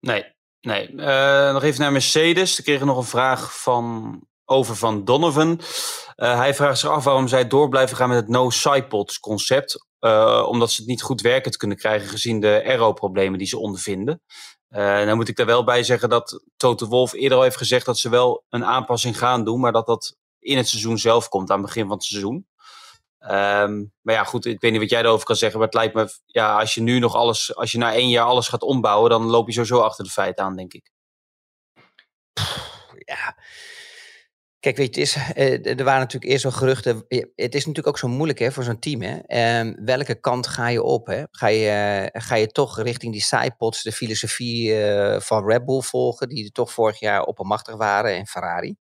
[0.00, 0.24] Nee,
[0.62, 0.96] nee.
[0.96, 2.56] Eh, nog even naar Mercedes.
[2.56, 5.60] We kregen nog een vraag van, over van Donovan.
[6.14, 9.86] Eh, hij vraagt zich af waarom zij door blijven gaan met het no sidepods concept.
[9.98, 14.22] Eh, omdat ze het niet goed werkend kunnen krijgen gezien de aero-problemen die ze ondervinden.
[14.68, 17.86] Eh dan moet ik daar wel bij zeggen dat Toto Wolf eerder al heeft gezegd
[17.86, 21.50] dat ze wel een aanpassing gaan doen, maar dat dat in het seizoen zelf komt,
[21.50, 22.46] aan het begin van het seizoen.
[23.22, 25.94] Ehm, maar ja, goed, ik weet niet wat jij erover kan zeggen, maar het lijkt
[25.94, 29.10] me, ja, als je nu nog alles, als je na één jaar alles gaat ombouwen,
[29.10, 30.90] dan loop je sowieso achter de feiten aan, denk ik.
[33.12, 33.36] ja.
[34.60, 37.04] Kijk, weet je, het is, eh, er waren natuurlijk eerst wel geruchten.
[37.34, 39.02] Het is natuurlijk ook zo moeilijk hè, voor zo'n team.
[39.02, 39.18] Hè?
[39.18, 41.06] Ehm, welke kant ga je op?
[41.06, 41.22] Hè?
[41.30, 46.28] Ga, je, ga je toch richting die sidepods, de filosofie eh, van Red Bull volgen,
[46.28, 48.76] die er toch vorig jaar oppermachtig waren en Ferrari?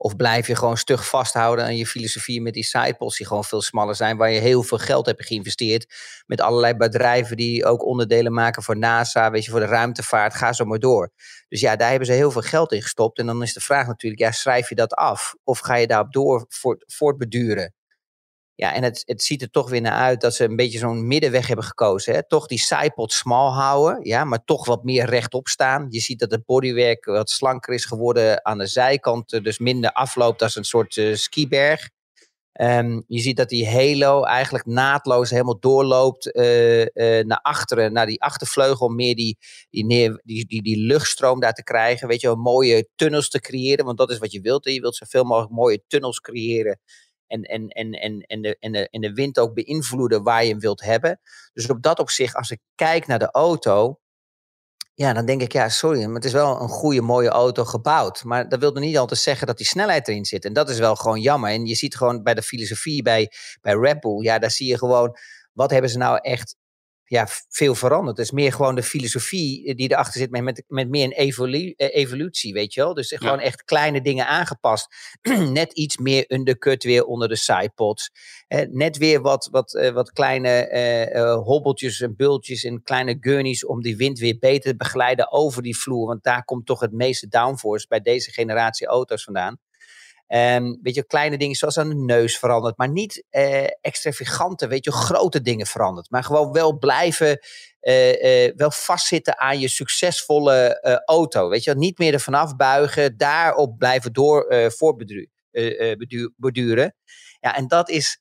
[0.00, 2.68] Of blijf je gewoon stug vasthouden aan je filosofie met die
[3.16, 5.94] die gewoon veel smaller zijn, waar je heel veel geld hebt geïnvesteerd
[6.26, 10.52] met allerlei bedrijven die ook onderdelen maken voor NASA, weet je, voor de ruimtevaart, ga
[10.52, 11.12] zo maar door.
[11.48, 13.18] Dus ja, daar hebben ze heel veel geld in gestopt.
[13.18, 15.34] En dan is de vraag natuurlijk, ja, schrijf je dat af?
[15.44, 17.74] Of ga je daarop door voort, voortbeduren?
[18.58, 21.06] Ja, en het, het ziet er toch weer naar uit dat ze een beetje zo'n
[21.06, 22.14] middenweg hebben gekozen.
[22.14, 22.26] Hè?
[22.26, 25.86] Toch die sidepod smal houden, ja, maar toch wat meer rechtop staan.
[25.88, 30.42] Je ziet dat het bodywerk wat slanker is geworden aan de zijkant, dus minder afloopt
[30.42, 31.90] als een soort eh, skiberg.
[32.52, 36.42] Ehm, je ziet dat die halo eigenlijk naadloos helemaal doorloopt uh,
[37.22, 39.38] naar achteren, naar die achtervleugel, om meer die,
[39.70, 39.86] die,
[40.24, 42.08] die, die, die luchtstroom daar te krijgen.
[42.08, 44.64] Weet je wel, mooie tunnels te creëren, want dat is wat je wilt.
[44.64, 46.80] Je wilt zoveel mogelijk mooie tunnels creëren
[47.28, 50.50] en, en, en, en, en, de, en, de, en de wind ook beïnvloeden waar je
[50.50, 51.20] hem wilt hebben.
[51.52, 54.00] Dus op dat opzicht, als ik kijk naar de auto,
[54.94, 58.24] ja, dan denk ik, ja, sorry, maar het is wel een goede, mooie auto gebouwd.
[58.24, 60.44] Maar dat wil er niet altijd zeggen dat die snelheid erin zit.
[60.44, 61.50] En dat is wel gewoon jammer.
[61.50, 65.16] En je ziet gewoon bij de filosofie bij, bij Red ja, daar zie je gewoon,
[65.52, 66.56] wat hebben ze nou echt
[67.08, 68.16] ja, veel veranderd.
[68.16, 71.74] Het is meer gewoon de filosofie eh, die erachter zit, met, met, met meer een
[71.76, 72.94] eh, evolutie, weet je wel.
[72.94, 74.86] Dus gewoon echt kleine dingen aangepast.
[75.52, 78.10] net iets meer undercut weer onder de sidepods.
[78.48, 80.70] Eh, net weer wat, wat, uh, wat kleine
[81.14, 85.62] uh, hobbeltjes en bultjes en kleine gurneys om die wind weer beter te begeleiden over
[85.62, 86.06] die vloer.
[86.06, 89.58] Want daar komt toch het meeste downforce bij deze generatie auto's vandaan.
[90.34, 92.76] Um, weet je, kleine dingen zoals aan de neus veranderd.
[92.76, 96.10] Maar niet uh, extravagante, weet je, grote dingen veranderd.
[96.10, 97.38] Maar gewoon wel blijven,
[97.80, 101.48] uh, uh, wel vastzitten aan je succesvolle auto.
[101.48, 103.16] Weet je, niet meer ervan afbuigen.
[103.16, 106.94] Daarop blijven door voorbeduren.
[107.40, 108.20] ja, en dat is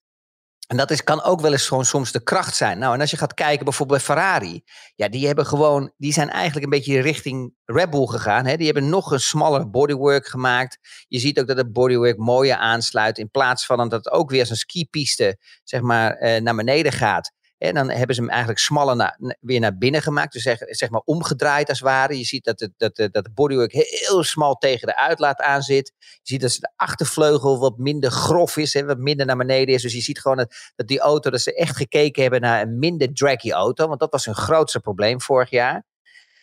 [0.68, 2.80] en dat is, kan ook wel eens gewoon soms de kracht zijn.
[2.80, 4.62] Nou, en als je gaat kijken bijvoorbeeld bij Ferrari.
[4.96, 8.46] Ja, die hebben gewoon, die zijn eigenlijk een beetje richting Red Bull gegaan.
[8.46, 8.58] Hè?
[8.58, 10.78] Die hebben nog een smaller bodywork gemaakt.
[11.08, 13.18] Je ziet ook dat het bodywork mooier aansluit.
[13.18, 16.92] In plaats van dat het ook weer als een skipiste, zeg maar, eh, naar beneden
[16.92, 17.32] gaat.
[17.58, 20.34] En dan hebben ze hem eigenlijk smaller weer naar binnen gemaakt.
[20.34, 22.18] Dus zeg, zeg maar omgedraaid als het ware.
[22.18, 25.94] Je ziet dat, het, dat, dat de bodywork heel smal tegen de uitlaat aan zit.
[26.00, 28.74] Je ziet dat de achtervleugel wat minder grof is.
[28.74, 29.82] Hè, wat minder naar beneden is.
[29.82, 32.80] Dus je ziet gewoon dat, dat die auto, dat ze echt gekeken hebben naar een
[32.80, 33.88] minder draggy auto.
[33.88, 35.86] Want dat was hun grootste probleem vorig jaar.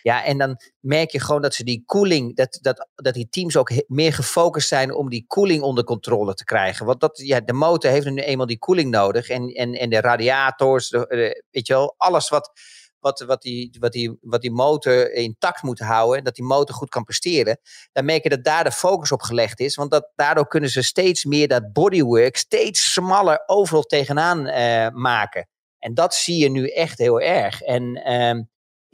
[0.05, 3.57] Ja, en dan merk je gewoon dat ze die koeling, dat, dat, dat die teams
[3.57, 6.87] ook meer gefocust zijn om die koeling onder controle te krijgen.
[6.87, 9.29] Want dat, ja, de motor heeft nu eenmaal die koeling nodig.
[9.29, 12.53] En, en, en de radiators, weet je wel, alles wat,
[12.99, 16.89] wat, wat, die, wat, die, wat die motor intact moet houden, dat die motor goed
[16.89, 17.59] kan presteren,
[17.93, 19.75] dan merk je dat daar de focus op gelegd is.
[19.75, 25.49] Want dat, daardoor kunnen ze steeds meer dat bodywork steeds smaller overal tegenaan uh, maken.
[25.79, 27.61] En dat zie je nu echt heel erg.
[27.61, 28.43] En uh,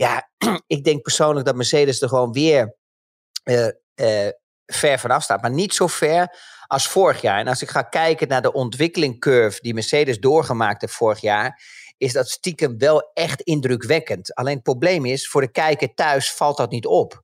[0.00, 0.30] ja,
[0.66, 2.76] ik denk persoonlijk dat Mercedes er gewoon weer
[3.44, 4.28] uh, uh,
[4.66, 5.42] ver vanaf staat.
[5.42, 6.36] Maar niet zo ver
[6.66, 7.38] als vorig jaar.
[7.38, 11.62] En als ik ga kijken naar de ontwikkelingcurve die Mercedes doorgemaakt heeft vorig jaar,
[11.96, 14.34] is dat stiekem wel echt indrukwekkend.
[14.34, 17.22] Alleen het probleem is, voor de kijker thuis valt dat niet op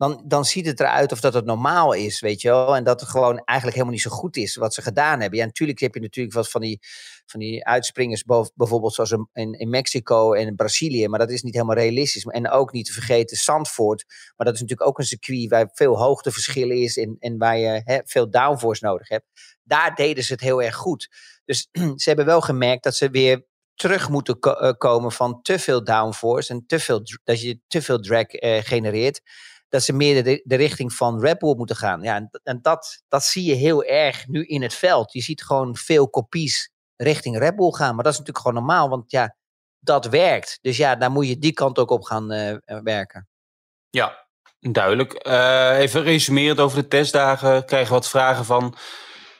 [0.00, 2.76] dan, dan ziet het eruit of dat het normaal is, weet je wel.
[2.76, 5.38] En dat het gewoon eigenlijk helemaal niet zo goed is wat ze gedaan hebben.
[5.38, 6.78] Ja, natuurlijk heb je natuurlijk wat van die,
[7.26, 11.08] van die uitspringers, bijvoorbeeld zoals in, in Mexico en in Brazilië.
[11.08, 12.24] Maar dat is niet helemaal realistisch.
[12.24, 14.04] En ook niet te vergeten Zandvoort.
[14.36, 18.02] Maar dat is natuurlijk ook een circuit waar veel hoogteverschillen is en, en waar je
[18.04, 19.26] veel downforce nodig hebt.
[19.62, 21.08] Daar deden ze het heel erg goed.
[21.44, 21.68] Dus
[22.02, 26.52] ze hebben wel gemerkt dat ze weer terug moeten ko komen van te veel downforce
[26.52, 29.20] en te veel, dat je te veel drag uh, genereert
[29.70, 32.02] dat ze meer de, de richting van Bull moeten gaan.
[32.02, 35.12] Ja, en, en dat, dat zie je heel erg nu in het veld.
[35.12, 37.94] Je ziet gewoon veel kopies richting Red Bull gaan.
[37.94, 39.36] Maar dat is natuurlijk gewoon normaal, want ja,
[39.78, 40.58] dat werkt.
[40.60, 43.28] Dus ja, daar moet je die kant ook op gaan uh, werken.
[43.90, 44.26] Ja,
[44.60, 45.26] duidelijk.
[45.26, 47.64] Uh, even resumerend over de testdagen.
[47.64, 48.76] Krijgen we wat vragen van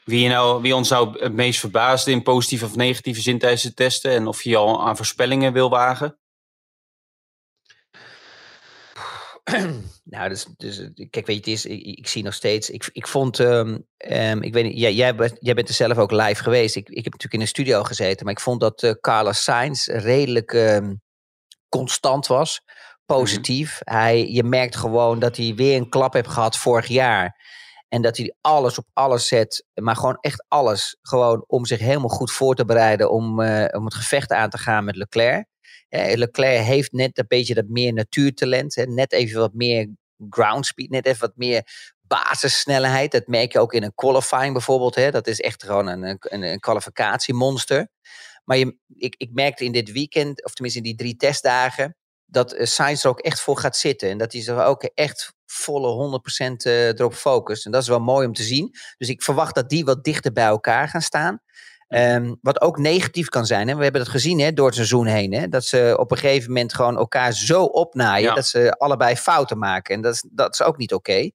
[0.04, 3.74] wie, nou, wie ons nou het meest verbaasde in positieve of negatieve zin tijdens de
[3.74, 4.10] testen.
[4.10, 6.19] En of je al aan voorspellingen wil wagen.
[10.04, 13.06] nou, dus, dus, kijk, weet je, het is, ik, ik zie nog steeds, ik, ik
[13.06, 16.42] vond, um, um, ik weet niet, jij, jij, bent, jij bent er zelf ook live
[16.42, 16.76] geweest.
[16.76, 19.86] Ik, ik heb natuurlijk in een studio gezeten, maar ik vond dat uh, Carlos Sainz
[19.86, 21.00] redelijk um,
[21.68, 22.60] constant was,
[23.04, 23.80] positief.
[23.84, 24.02] Mm -hmm.
[24.02, 27.38] Hij, je merkt gewoon dat hij weer een klap heeft gehad vorig jaar.
[27.88, 32.08] En dat hij alles op alles zet, maar gewoon echt alles, gewoon om zich helemaal
[32.08, 35.46] goed voor te bereiden om, uh, om het gevecht aan te gaan met Leclerc.
[35.90, 38.74] Leclerc heeft net een beetje dat meer natuurtalent.
[38.74, 39.88] Hè, net even wat meer
[40.30, 41.62] ground speed, net even wat meer
[42.00, 43.12] basissnelheid.
[43.12, 44.94] Dat merk je ook in een qualifying bijvoorbeeld.
[44.94, 45.10] Hè.
[45.10, 47.88] Dat is echt gewoon een, een, een kwalificatiemonster.
[48.44, 52.54] Maar je, ik, ik merkte in dit weekend, of tenminste in die drie testdagen, dat
[52.54, 54.08] uh, Sainz er ook echt voor gaat zitten.
[54.08, 57.66] En dat hij er ook echt volle 100% uh, erop focust.
[57.66, 58.74] En dat is wel mooi om te zien.
[58.96, 61.42] Dus ik verwacht dat die wat dichter bij elkaar gaan staan.
[61.94, 63.68] Um, wat ook negatief kan zijn.
[63.68, 63.76] Hè?
[63.76, 65.32] We hebben dat gezien hè, door het seizoen heen.
[65.32, 65.48] Hè?
[65.48, 68.28] Dat ze op een gegeven moment gewoon elkaar zo opnaaien.
[68.28, 68.34] Ja.
[68.34, 69.94] Dat ze allebei fouten maken.
[69.94, 71.10] En dat is, dat is ook niet oké.
[71.10, 71.32] Okay.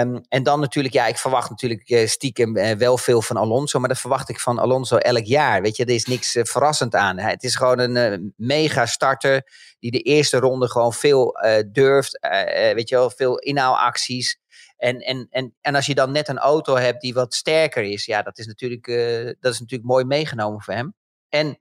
[0.00, 3.78] Um, en dan natuurlijk, ja, ik verwacht natuurlijk uh, stiekem uh, wel veel van Alonso.
[3.78, 5.62] Maar dat verwacht ik van Alonso elk jaar.
[5.62, 7.18] Weet je, er is niks uh, verrassend aan.
[7.18, 9.42] Het is gewoon een mega starter.
[9.78, 11.36] Die de eerste ronde gewoon veel
[11.72, 12.18] durft.
[12.74, 14.38] weet je wel, veel inhaalacties.
[14.78, 18.04] En, en, en, en als je dan net een auto hebt die wat sterker is,
[18.04, 20.94] ja, dat is natuurlijk, uh, dat is natuurlijk mooi meegenomen voor hem.
[21.28, 21.60] En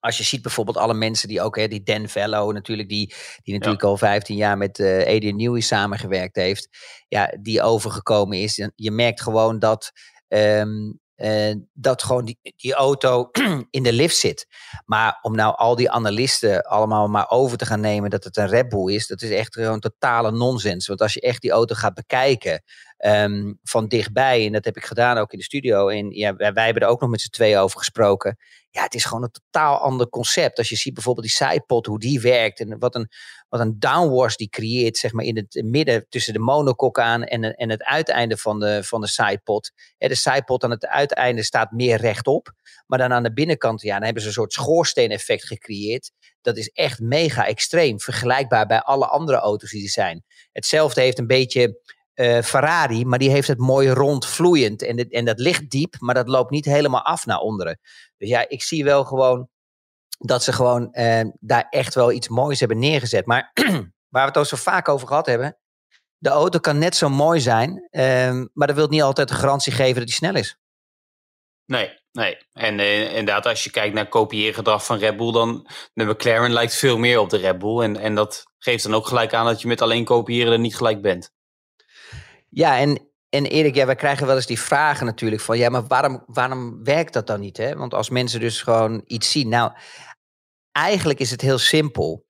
[0.00, 3.54] als je ziet bijvoorbeeld alle mensen die ook, hè, die Dan Fellow natuurlijk, die, die
[3.54, 6.68] natuurlijk al 15 jaar met uh, Adrian Newey samengewerkt heeft,
[7.08, 8.68] ja, die overgekomen is.
[8.74, 9.92] Je merkt gewoon dat
[10.28, 13.30] um, uh, dat gewoon die, die auto
[13.70, 14.46] in de lift zit.
[14.84, 18.48] Maar om nou al die analisten allemaal maar over te gaan nemen dat het een
[18.48, 20.86] Red Bull is, dat is echt gewoon totale nonsens.
[20.86, 22.62] Want als je echt die auto gaat bekijken
[22.98, 26.52] um, van dichtbij, en dat heb ik gedaan ook in de studio, en ja, wij,
[26.52, 28.36] wij hebben er ook nog met z'n twee over gesproken.
[28.76, 30.58] Ja, het is gewoon een totaal ander concept.
[30.58, 33.08] Als je ziet bijvoorbeeld die sidepod, hoe die werkt en wat een,
[33.48, 37.54] wat een downwash die creëert, zeg maar in het midden tussen de monokok aan en,
[37.54, 39.70] en het uiteinde van de, van de sidepod.
[39.98, 42.52] De sidepod aan het uiteinde staat meer rechtop,
[42.86, 46.10] maar dan aan de binnenkant, ja, dan hebben ze een soort schoorsteeneffect gecreëerd.
[46.40, 50.24] Dat is echt mega extreem, vergelijkbaar bij alle andere auto's die er zijn.
[50.52, 51.80] Hetzelfde heeft een beetje
[52.16, 54.82] uh, Ferrari, maar die heeft het mooi rond vloeiend.
[54.82, 57.80] En, en dat ligt diep, maar dat loopt niet helemaal af naar onderen.
[58.16, 59.48] Dus ja, ik zie wel gewoon
[60.18, 63.26] dat ze gewoon uh, daar echt wel iets moois hebben neergezet.
[63.26, 63.50] Maar
[64.12, 65.58] waar we het ook zo vaak over gehad hebben,
[66.18, 69.72] de auto kan net zo mooi zijn, uh, maar dat wil niet altijd de garantie
[69.72, 70.58] geven dat hij snel is.
[71.64, 72.36] Nee, nee.
[72.52, 76.74] En uh, inderdaad, als je kijkt naar kopieergedrag van Red Bull, dan de McLaren lijkt
[76.74, 77.82] veel meer op de Red Bull.
[77.82, 80.76] En, en dat geeft dan ook gelijk aan dat je met alleen kopiëren er niet
[80.76, 81.34] gelijk bent.
[82.56, 85.86] Ja, en, en Erik, ja, wij krijgen wel eens die vragen natuurlijk van, ja, maar
[85.86, 87.56] waarom, waarom werkt dat dan niet?
[87.56, 87.76] Hè?
[87.76, 89.48] Want als mensen dus gewoon iets zien.
[89.48, 89.72] Nou,
[90.72, 92.26] eigenlijk is het heel simpel.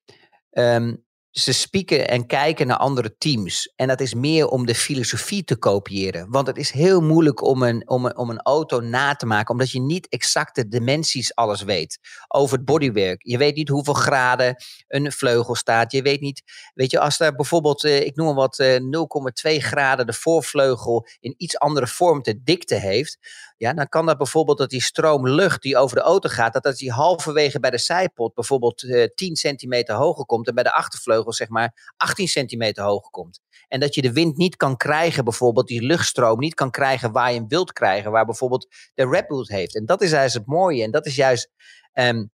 [0.51, 1.06] Um,
[1.39, 3.73] ze spieken en kijken naar andere teams.
[3.75, 6.31] En dat is meer om de filosofie te kopiëren.
[6.31, 9.51] Want het is heel moeilijk om een, om een, om een auto na te maken,
[9.51, 11.99] omdat je niet exact de dimensies alles weet.
[12.29, 13.23] Over het bodywork.
[13.23, 14.57] Je weet niet hoeveel graden
[14.89, 15.93] een vleugel staat.
[15.93, 16.43] Je weet niet,
[16.75, 21.07] weet je, als daar bijvoorbeeld, eh, ik noem maar wat, 0,2 eh, graden de voorvleugel
[21.21, 23.19] in iets andere vorm te dikte heeft
[23.57, 26.63] ja, dan kan dat bijvoorbeeld dat die stroom lucht die over de auto gaat, dat
[26.63, 30.65] dat die halverwege bij de zijpot bijvoorbeeld uh, eh, 10 centimeter hoger komt en bij
[30.65, 33.41] de achtervleugel zeg maar 18 centimeter hoger komt.
[33.69, 37.33] En dat je de wind niet kan krijgen, bijvoorbeeld die luchtstroom niet kan krijgen waar
[37.33, 39.77] je hem wilt krijgen, waar bijvoorbeeld de Red Bull heeft.
[39.77, 41.51] En dat is juist het mooie en dat is juist
[41.93, 42.31] um,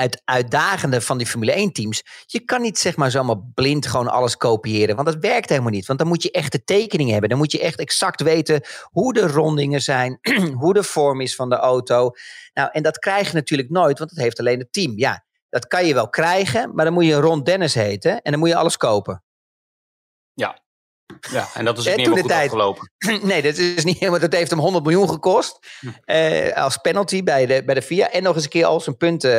[0.00, 2.04] het uitdagende van die Formule 1 teams.
[2.26, 4.94] Je kan niet zeg maar zomaar blind gewoon alles kopiëren.
[4.94, 5.86] Want dat werkt helemaal niet.
[5.86, 7.30] Want dan moet je echt de tekeningen hebben.
[7.30, 10.18] Dan moet je echt exact weten hoe de rondingen zijn.
[10.60, 12.10] hoe de vorm is van de auto.
[12.54, 13.98] Nou, en dat krijg je natuurlijk nooit.
[13.98, 14.98] Want dat heeft alleen het team.
[14.98, 16.74] Ja, dat kan je wel krijgen.
[16.74, 18.22] Maar dan moet je Ron Dennis heten.
[18.22, 19.22] En dan moet je alles kopen.
[20.34, 20.64] Ja,
[21.30, 22.90] ja, en dat is ook niet helemaal goed tijd, afgelopen.
[23.22, 24.20] Nee, dat is niet helemaal.
[24.20, 25.58] Dat heeft hem 100 miljoen gekost.
[25.80, 25.88] Hm.
[26.12, 28.10] Uh, als penalty bij de, bij de FIA.
[28.10, 29.30] En nog eens een keer al zijn punten,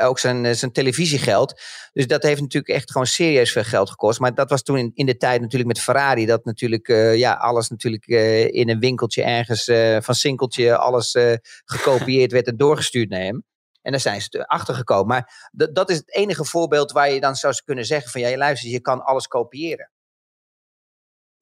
[0.00, 1.60] uh, ook zijn, zijn televisiegeld.
[1.92, 4.20] Dus dat heeft natuurlijk echt gewoon serieus veel geld gekost.
[4.20, 6.26] Maar dat was toen in, in de tijd natuurlijk met Ferrari.
[6.26, 8.06] Dat natuurlijk, ja, alles natuurlijk
[8.52, 9.70] in een winkeltje ergens
[10.04, 10.76] van Sinkeltje.
[10.76, 11.16] Alles
[11.64, 13.44] gekopieerd werd en doorgestuurd naar hem.
[13.82, 15.06] En daar zijn ze achter gekomen.
[15.06, 18.36] Maar dat is het enige voorbeeld waar je dan zou kunnen zeggen: van ja, je
[18.36, 19.90] luistert, je kan alles kopiëren.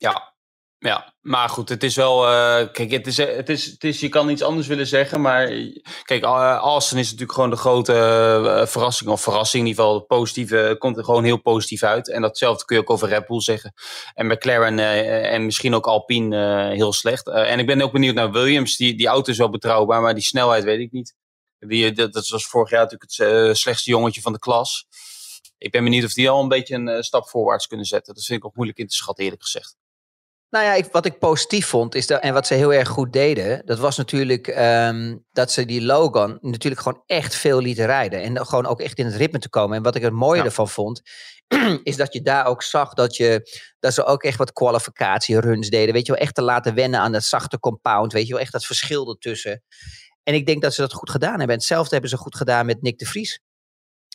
[0.04, 0.34] Ja,
[0.78, 2.24] ja, maar goed, het is wel.
[2.24, 4.00] Uh, kijk, het is, het, is, het is.
[4.00, 5.46] Je kan iets anders willen zeggen, maar.
[6.02, 9.10] Kijk, uh, Austin is natuurlijk gewoon de grote verrassing.
[9.10, 10.00] Of verrassing, in ieder geval.
[10.00, 12.10] Positieve, komt er gewoon heel positief uit.
[12.10, 13.72] En datzelfde kun je ook over Red Bull zeggen.
[14.14, 14.78] En McLaren
[15.30, 17.28] en misschien ook Alpine heel slecht.
[17.28, 18.76] en ik ben ook benieuwd naar Williams.
[18.76, 21.14] Die, die auto is wel betrouwbaar, maar die snelheid weet ik niet.
[21.58, 23.12] Die, dat, dat was vorig jaar natuurlijk
[23.48, 24.86] het slechtste jongetje van de klas.
[25.58, 28.14] Ik ben benieuwd of die al een beetje een stap voorwaarts kunnen zetten.
[28.14, 29.76] Dat vind ik ook moeilijk in te schatten, eerlijk gezegd.
[30.54, 33.12] Nou ja, ik, wat ik positief vond, is dat, en wat ze heel erg goed
[33.12, 38.22] deden, dat was natuurlijk um, dat ze die Logan natuurlijk gewoon echt veel lieten rijden.
[38.22, 39.76] En gewoon ook echt in het ritme te komen.
[39.76, 40.44] En wat ik het mooie ja.
[40.44, 41.02] ervan vond,
[41.82, 45.94] is dat je daar ook zag dat, je, dat ze ook echt wat kwalificatieruns deden.
[45.94, 48.12] Weet je wel, echt te laten wennen aan dat zachte compound.
[48.12, 49.62] Weet je wel, echt dat verschil ertussen.
[50.22, 51.48] En ik denk dat ze dat goed gedaan hebben.
[51.48, 53.40] En hetzelfde hebben ze goed gedaan met Nick de Vries.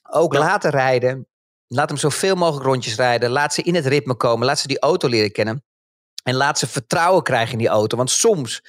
[0.10, 0.39] Ook ja.
[0.39, 1.28] laten rijden.
[1.67, 3.30] Laat hem zoveel mogelijk rondjes rijden.
[3.30, 4.45] Laat ze in het ritme komen.
[4.45, 5.63] Laat ze die auto leren kennen.
[6.23, 7.97] En laat ze vertrouwen krijgen in die auto.
[7.97, 8.62] Want soms,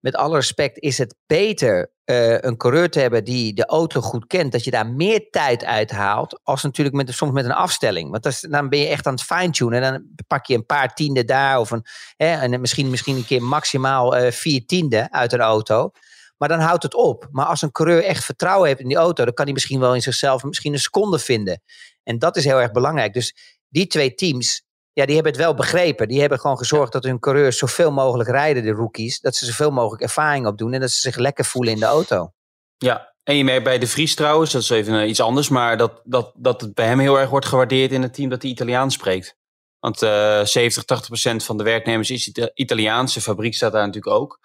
[0.00, 4.26] met alle respect, is het beter uh, een coureur te hebben die de auto goed
[4.26, 4.52] kent.
[4.52, 6.40] Dat je daar meer tijd uit haalt.
[6.42, 8.10] Als natuurlijk met, soms met een afstelling.
[8.10, 9.82] Want dan ben je echt aan het fine-tunen.
[9.82, 11.58] En dan pak je een paar tienden daar.
[11.58, 15.90] Of een, hè, en misschien, misschien een keer maximaal uh, vier tienden uit een auto.
[16.36, 17.28] Maar dan houdt het op.
[17.30, 19.94] Maar als een coureur echt vertrouwen heeft in die auto, dan kan hij misschien wel
[19.94, 21.62] in zichzelf misschien een seconde vinden.
[22.02, 23.12] En dat is heel erg belangrijk.
[23.12, 23.36] Dus
[23.68, 26.08] die twee teams, ja, die hebben het wel begrepen.
[26.08, 29.20] Die hebben gewoon gezorgd dat hun coureurs zoveel mogelijk rijden, de rookies.
[29.20, 32.32] Dat ze zoveel mogelijk ervaring opdoen en dat ze zich lekker voelen in de auto.
[32.78, 36.00] Ja, en je merkt bij de Vries trouwens, dat is even iets anders, maar dat,
[36.04, 38.94] dat, dat het bij hem heel erg wordt gewaardeerd in het team dat hij Italiaans
[38.94, 39.36] spreekt.
[39.78, 44.14] Want uh, 70, 80 procent van de werknemers is Ita Italiaanse fabriek staat daar natuurlijk
[44.14, 44.40] ook.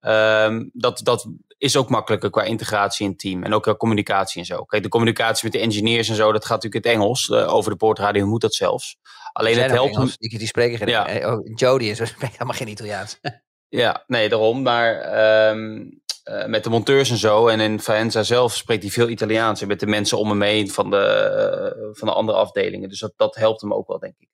[0.00, 1.26] Um, dat, dat
[1.58, 4.64] is ook makkelijker qua integratie in het team en ook qua communicatie en zo.
[4.64, 7.28] Kijk, de communicatie met de engineers en zo, dat gaat natuurlijk in het Engels.
[7.28, 8.96] Uh, over de poortradio moet dat zelfs.
[9.32, 9.94] Alleen het helpt.
[9.94, 11.32] Engels, die, die spreken geen ja.
[11.32, 13.20] Oh, Jody is helemaal geen Italiaans.
[13.68, 14.62] ja, nee, daarom.
[14.62, 17.46] Maar um, uh, met de monteurs en zo.
[17.48, 19.60] En in Faenza zelf spreekt hij veel Italiaans.
[19.60, 22.88] En met de mensen om hem heen van de, uh, van de andere afdelingen.
[22.88, 24.28] Dus dat, dat helpt hem ook wel, denk ik.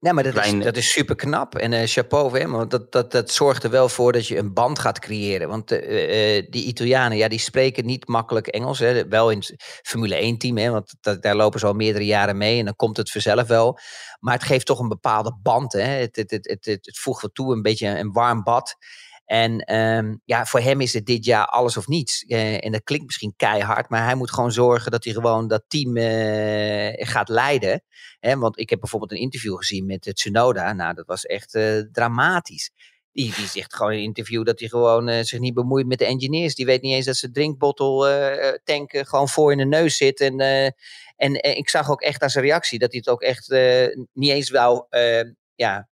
[0.00, 0.58] Ja, maar dat, Klein...
[0.58, 1.54] is, dat is super knap.
[1.54, 2.50] En uh, chapeau voor hem.
[2.50, 5.48] Want dat, dat, dat zorgt er wel voor dat je een band gaat creëren.
[5.48, 8.78] Want uh, uh, die Italianen, ja, die spreken niet makkelijk Engels.
[8.78, 9.08] Hè.
[9.08, 12.58] Wel in het Formule 1-team, hè, want dat, daar lopen ze al meerdere jaren mee.
[12.58, 13.78] En dan komt het vanzelf wel.
[14.20, 15.72] Maar het geeft toch een bepaalde band.
[15.72, 15.80] Hè.
[15.80, 18.76] Het, het, het, het, het, het voegt wat toe, een beetje een warm bad.
[19.28, 22.24] En um, ja, voor hem is het dit jaar alles of niets.
[22.28, 25.64] Uh, en dat klinkt misschien keihard, maar hij moet gewoon zorgen dat hij gewoon dat
[25.66, 27.82] team uh, gaat leiden.
[28.20, 30.72] Want ik heb bijvoorbeeld een interview gezien met uh, Tsunoda.
[30.72, 31.58] Nou, dat was echt
[31.92, 32.70] dramatisch.
[33.12, 36.06] Die, die zegt gewoon in een interview dat hij gewoon zich niet bemoeit met de
[36.06, 36.54] engineers.
[36.54, 38.06] Die weet niet eens dat zijn drinkbottel
[38.64, 40.20] tanken gewoon voor in de neus zit.
[40.20, 40.38] En,
[41.16, 43.48] en ik zag ook echt aan zijn reactie dat hij het ook echt
[44.12, 44.86] niet eens wou
[45.54, 45.88] ja,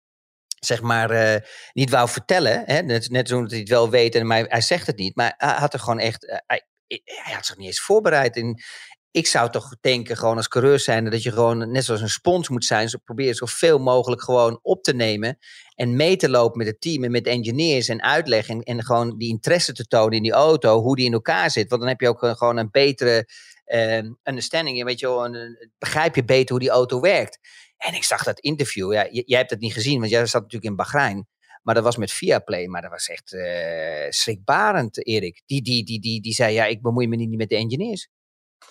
[0.64, 1.40] zeg maar, uh,
[1.72, 2.62] niet wou vertellen.
[2.66, 2.80] Hè?
[2.80, 5.16] Net, net zo dat hij het wel weet en maar hij zegt het niet.
[5.16, 8.36] Maar hij had er gewoon echt, uh, hij, hij, had zich niet eens voorbereid.
[8.36, 8.62] En
[9.10, 12.48] ik zou toch denken, gewoon als coureur zijn, dat je gewoon net zoals een spons
[12.48, 12.88] moet zijn.
[12.88, 15.38] Zo probeer zoveel mogelijk gewoon op te nemen.
[15.74, 18.54] En mee te lopen met het team en met engineers en uitleggen.
[18.54, 21.68] En, en gewoon die interesse te tonen in die auto, hoe die in elkaar zit.
[21.68, 23.26] Want dan heb je ook gewoon een betere
[23.66, 24.84] uh, understanding.
[24.84, 27.38] Weet je wel, een, begrijp je beter hoe die auto werkt.
[27.84, 28.92] En ik zag dat interview.
[28.92, 31.28] Ja, jij hebt het niet gezien, want jij zat natuurlijk in Bahrein.
[31.62, 32.66] Maar dat was met Viaplay.
[32.66, 35.42] Maar dat was echt uh, schrikbarend, Erik.
[35.46, 38.08] Die, die, die, die, die zei, ja, ik bemoei me niet met de engineers.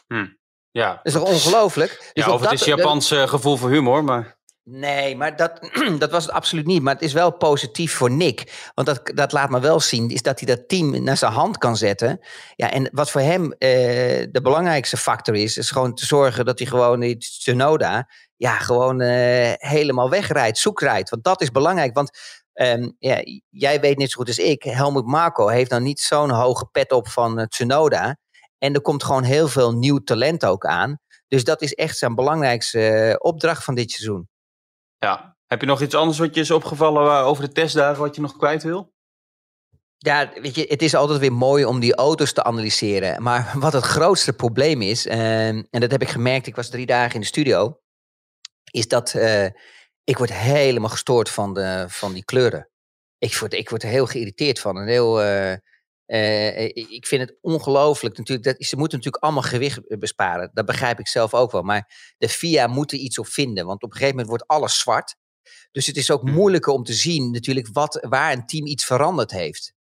[0.07, 0.27] Hm.
[0.71, 0.95] Ja.
[0.95, 2.11] Dat is toch ongelooflijk?
[2.13, 4.37] Dus ja, of het is Japans dat, gevoel voor humor, maar...
[4.65, 5.59] Nee, maar dat,
[5.99, 6.81] dat was het absoluut niet.
[6.81, 8.71] Maar het is wel positief voor Nick.
[8.73, 11.57] Want dat, dat laat me wel zien, is dat hij dat team naar zijn hand
[11.57, 12.19] kan zetten.
[12.55, 13.59] Ja, en wat voor hem eh,
[14.31, 19.01] de belangrijkste factor is, is gewoon te zorgen dat hij gewoon die Tsunoda ja, gewoon
[19.01, 21.09] uh, helemaal wegrijdt, zoekrijdt.
[21.09, 21.93] Want dat is belangrijk.
[21.93, 22.17] Want
[22.53, 26.29] um, ja, jij weet net zo goed als ik, Helmut Marco heeft dan niet zo'n
[26.29, 28.17] hoge pet op van uh, Tsunoda.
[28.57, 30.99] En er komt gewoon heel veel nieuw talent ook aan.
[31.27, 34.27] Dus dat is echt zijn belangrijkste opdracht van dit seizoen.
[35.03, 35.37] Ja.
[35.47, 38.37] Heb je nog iets anders wat je is opgevallen over de testdagen wat je nog
[38.37, 38.93] kwijt wil?
[39.97, 43.23] Ja, weet je, het is altijd weer mooi om die auto's te analyseren.
[43.23, 46.85] Maar wat het grootste probleem is, uh, en dat heb ik gemerkt, ik was drie
[46.85, 47.79] dagen in de studio,
[48.71, 49.45] is dat uh,
[50.03, 52.69] ik word helemaal gestoord van, de, van die kleuren.
[53.17, 54.77] Ik word, ik word er heel geïrriteerd van.
[54.77, 55.53] En heel, uh,
[56.07, 58.47] uh, ik vind het ongelooflijk natuurlijk.
[58.47, 60.51] Dat, ze moeten natuurlijk allemaal gewicht besparen.
[60.53, 61.61] Dat begrijp ik zelf ook wel.
[61.61, 63.65] Maar de FIA moet er iets op vinden.
[63.65, 65.15] Want op een gegeven moment wordt alles zwart.
[65.71, 66.33] Dus het is ook hmm.
[66.33, 69.73] moeilijker om te zien natuurlijk wat, waar een team iets veranderd heeft.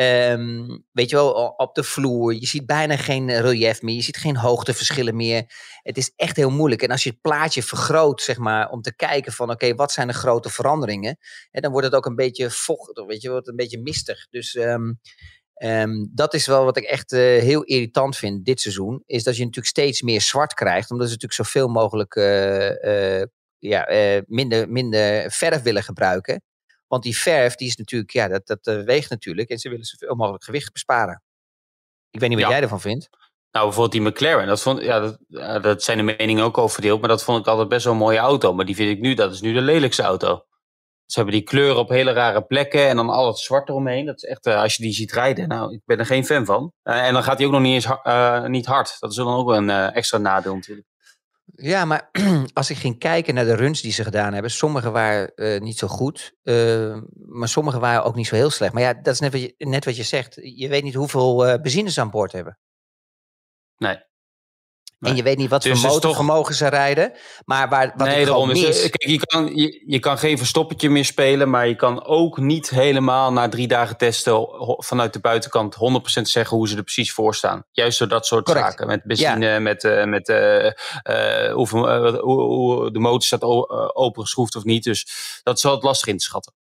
[0.00, 2.34] Um, weet je wel, op de vloer.
[2.34, 3.94] Je ziet bijna geen relief meer.
[3.94, 5.44] Je ziet geen hoogteverschillen meer.
[5.82, 6.82] Het is echt heel moeilijk.
[6.82, 9.92] En als je het plaatje vergroot, zeg maar, om te kijken van oké, okay, wat
[9.92, 11.18] zijn de grote veranderingen?
[11.50, 14.28] Hè, dan wordt het ook een beetje vochtig, weet je, wordt een beetje mistig.
[14.28, 15.00] Dus um,
[15.64, 19.02] um, dat is wel wat ik echt uh, heel irritant vind dit seizoen.
[19.06, 20.90] Is dat je natuurlijk steeds meer zwart krijgt.
[20.90, 23.24] Omdat ze natuurlijk zoveel mogelijk uh, uh,
[23.58, 23.88] ja,
[24.26, 26.42] minder, minder verf willen gebruiken.
[26.86, 29.48] Want die verf, die is natuurlijk, ja, dat, dat weegt natuurlijk.
[29.48, 31.22] En ze willen zoveel mogelijk gewicht besparen.
[32.10, 32.54] Ik weet niet wat ja.
[32.54, 33.08] jij ervan vindt.
[33.50, 34.46] Nou, bijvoorbeeld die McLaren.
[34.46, 37.00] Dat, vond, ja, dat, dat zijn de meningen ook over verdeeld.
[37.00, 38.54] Maar dat vond ik altijd best wel een mooie auto.
[38.54, 40.44] Maar die vind ik nu, dat is nu de lelijkste auto.
[41.08, 44.06] Ze hebben die kleuren op hele rare plekken en dan al het zwart eromheen.
[44.06, 46.44] Dat is echt, uh, als je die ziet rijden, nou, ik ben er geen fan
[46.44, 46.72] van.
[46.84, 48.96] Uh, en dan gaat hij ook nog niet eens uh, niet hard.
[49.00, 50.86] Dat is dan ook een extra nadeel natuurlijk.
[51.44, 52.10] Ja, maar
[52.52, 55.86] als ik ging kijken naar de runs die ze gedaan hebben, sommige waren niet zo
[55.86, 56.34] goed,
[57.14, 58.72] maar sommige waren ook niet zo heel slecht.
[58.72, 60.38] Maar ja, dat is net wat je, net wat je zegt.
[60.42, 62.58] Je weet niet hoeveel benzine ze aan boord hebben.
[63.76, 64.07] Nee.
[65.00, 66.54] En je weet niet wat dus voor motorvermogen toch...
[66.54, 67.12] ze rijden.
[67.44, 68.62] Maar waar, wat nee, ik daarom mis...
[68.62, 71.50] is, kijk, je, kan, je, je kan geen verstoppertje meer spelen.
[71.50, 75.78] Maar je kan ook niet helemaal na drie dagen testen vanuit de buitenkant 100%
[76.22, 77.64] zeggen hoe ze er precies voor staan.
[77.72, 78.66] Juist door dat soort Correct.
[78.66, 78.86] zaken.
[78.86, 79.58] Met benzine, ja.
[79.58, 81.68] met, uh, met uh, uh, hoe,
[82.20, 83.42] hoe, de motor staat
[83.94, 84.84] opengeschroefd of niet.
[84.84, 85.06] Dus
[85.42, 86.57] dat is altijd lastig in te schatten.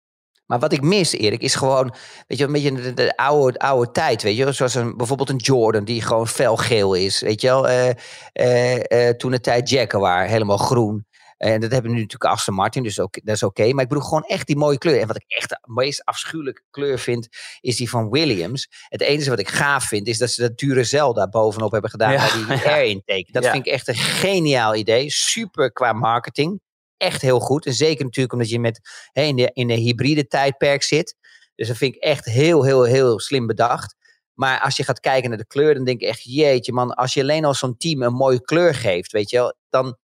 [0.48, 1.94] Maar wat ik mis, Erik, is gewoon,
[2.28, 4.52] weet je, een beetje de, de oude, oude tijd, weet je.
[4.52, 7.70] Zoals een, bijvoorbeeld een Jordan die gewoon felgeel is, weet je wel.
[7.70, 7.90] Uh,
[8.34, 11.06] uh, uh, toen de tijd Jaguar, helemaal groen.
[11.38, 13.62] En dat hebben we nu natuurlijk Aston Martin, dus ook, dat is oké.
[13.62, 13.74] Okay.
[13.74, 15.00] Maar ik bedoel gewoon echt die mooie kleur.
[15.00, 17.28] En wat ik echt de meest afschuwelijke kleur vind,
[17.62, 18.68] is die van Williams.
[18.88, 22.12] Het enige wat ik gaaf vind, is dat ze dat dure Zelda bovenop hebben gedaan
[22.12, 23.32] ja, bij die air intake.
[23.32, 23.52] Dat ja.
[23.52, 25.10] vind ik echt een geniaal idee.
[25.10, 26.60] Super qua marketing.
[26.98, 27.66] Echt heel goed.
[27.66, 28.80] En zeker natuurlijk omdat je met,
[29.12, 31.16] hè, in, de, in de hybride tijdperk zit.
[31.56, 33.96] Dus dat vind ik echt heel, heel, heel slim bedacht.
[34.34, 37.14] Maar als je gaat kijken naar de kleur, dan denk ik echt, jeetje man, als
[37.14, 39.98] je alleen al zo'n team een mooie kleur geeft, weet je wel, dan,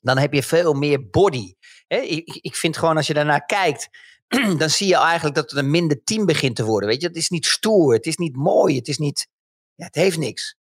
[0.00, 1.54] dan heb je veel meer body.
[1.86, 3.88] ik, ik vind gewoon als je daarnaar kijkt,
[4.58, 6.88] dan zie je eigenlijk dat het een minder team begint te worden.
[6.88, 9.28] Weet je, het is niet stoer, het is niet mooi, het is niet,
[9.74, 10.56] ja, het heeft niks.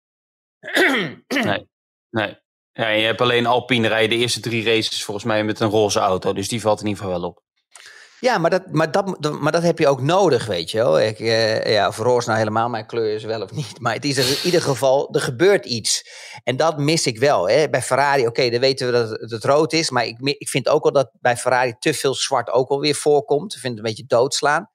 [1.28, 1.68] nee,
[2.10, 2.38] nee.
[2.78, 6.00] Ja, je hebt alleen Alpine rijden de eerste drie races volgens mij met een roze
[6.00, 6.34] auto.
[6.34, 7.46] Dus die valt in ieder geval wel op.
[8.20, 11.00] Ja, maar dat, maar dat, maar dat heb je ook nodig, weet je wel.
[11.00, 13.80] Ik, uh, ja, of roze nou helemaal mijn kleur is, wel of niet.
[13.80, 16.10] Maar het is in ieder geval, er gebeurt iets.
[16.44, 17.50] En dat mis ik wel.
[17.50, 17.70] Hè.
[17.70, 19.90] Bij Ferrari, oké, dan weten we dat het, rood is.
[19.90, 22.96] Maar ik, ik vind ook wel dat bij Ferrari te veel zwart ook wel weer
[22.96, 23.54] voorkomt.
[23.54, 24.70] Ik vind het een beetje doodslaan.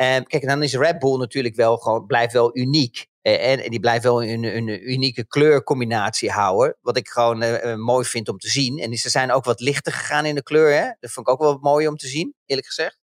[0.00, 3.06] En kijk, dan is Red Bull natuurlijk wel gewoon, blijft wel uniek.
[3.22, 6.76] Eh, en, die blijft wel een, een, unieke kleurcombinatie houden.
[6.80, 8.78] Wat ik gewoon uh, mooi vind om te zien.
[8.78, 10.74] En ze zijn ook wat lichter gegaan in de kleur.
[10.74, 10.92] Hè?
[11.00, 12.98] Dat vond ik ook wel mooi om te zien, eerlijk gezegd.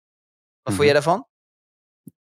[0.62, 1.04] Wat vond jij mhm.
[1.04, 1.26] daarvan?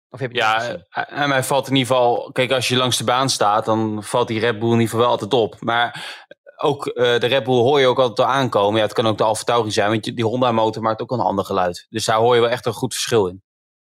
[0.09, 2.31] Of heb je ja, en mij valt in ieder geval...
[2.31, 4.99] Kijk, als je langs de baan staat, dan valt die Red Bull in ieder geval
[4.99, 5.61] wel altijd op.
[5.61, 6.17] Maar
[6.55, 8.79] ook uh, de Red Bull hoor je ook altijd al aankomen.
[8.79, 11.19] Ja, het kan ook de Alfa Tauri zijn, want die Honda motor maakt ook een
[11.19, 11.85] ander geluid.
[11.89, 13.43] Dus daar hoor je wel echt een goed verschil in.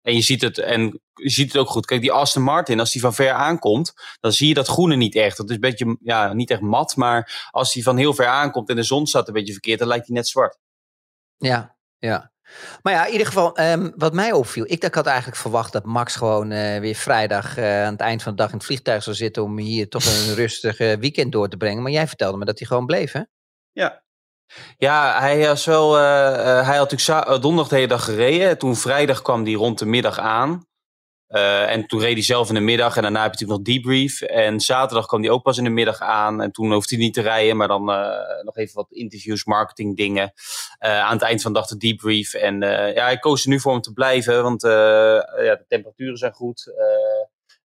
[0.09, 1.87] En je ziet het, en je ziet het ook goed.
[1.87, 5.15] Kijk, die Aston Martin, als die van ver aankomt, dan zie je dat groene niet
[5.15, 5.37] echt.
[5.37, 8.69] Dat is een beetje, ja, niet echt mat, maar als die van heel ver aankomt
[8.69, 10.59] en de zon staat een beetje verkeerd, dan lijkt hij net zwart.
[11.37, 12.33] Ja, ja.
[12.83, 15.85] Maar ja, in ieder geval, um, wat mij opviel, ik, ik had eigenlijk verwacht dat
[15.85, 19.03] Max gewoon uh, weer vrijdag uh, aan het eind van de dag in het vliegtuig
[19.03, 21.83] zou zitten om hier toch een rustig uh, weekend door te brengen.
[21.83, 23.23] Maar jij vertelde me dat hij gewoon bleef, hè?
[23.73, 24.03] Ja,
[24.79, 28.59] ja, hij, was wel, uh, hij had natuurlijk donderdag de hele dag gereden.
[28.59, 30.67] Toen vrijdag kwam hij rond de middag aan.
[31.29, 34.21] En toen reed hij zelf in de middag en daarna heb je natuurlijk nog debrief.
[34.21, 36.43] En zaterdag kwam hij ook pas in de middag aan.
[36.43, 37.85] En toen hoefde hij niet te rijden, maar dan
[38.45, 40.33] nog even wat interviews, marketing dingen.
[40.79, 42.35] aan het eind van de dag de debrief.
[42.35, 42.61] En
[42.95, 46.73] ja, hij koos er nu voor om te blijven, want ja, de temperaturen zijn goed.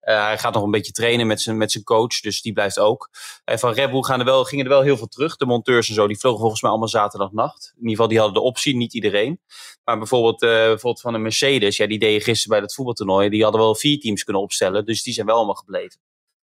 [0.05, 2.79] Uh, hij gaat nog een beetje trainen met zijn, met zijn coach, dus die blijft
[2.79, 3.09] ook.
[3.43, 5.35] En van Red Bull gaan er wel, gingen er wel heel veel terug.
[5.35, 7.71] De monteurs en zo, die vlogen volgens mij allemaal zaterdagnacht.
[7.75, 9.39] In ieder geval, die hadden de optie, niet iedereen.
[9.83, 13.29] Maar bijvoorbeeld, uh, bijvoorbeeld van de Mercedes, ja, die deden gisteren bij dat voetbaltoernooi.
[13.29, 15.99] Die hadden wel vier teams kunnen opstellen, dus die zijn wel allemaal gebleven.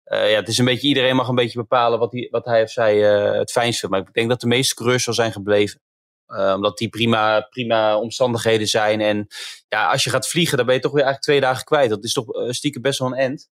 [0.06, 2.70] Uh, ja, het is een beetje, iedereen mag een beetje bepalen wat, wat hij of
[2.70, 2.98] zij
[3.38, 3.96] het fijnst vindt.
[3.96, 5.82] Maar ik denk dat de meeste coureurs wel zijn gebleven.
[6.30, 9.02] Uh, omdat die prima, prima omstandigheden zijn.
[9.02, 9.28] En
[9.68, 11.90] ja, als je gaat vliegen, dan ben je toch weer eigenlijk twee dagen kwijt.
[11.90, 13.50] Dat is toch uh, stiekem best wel een end.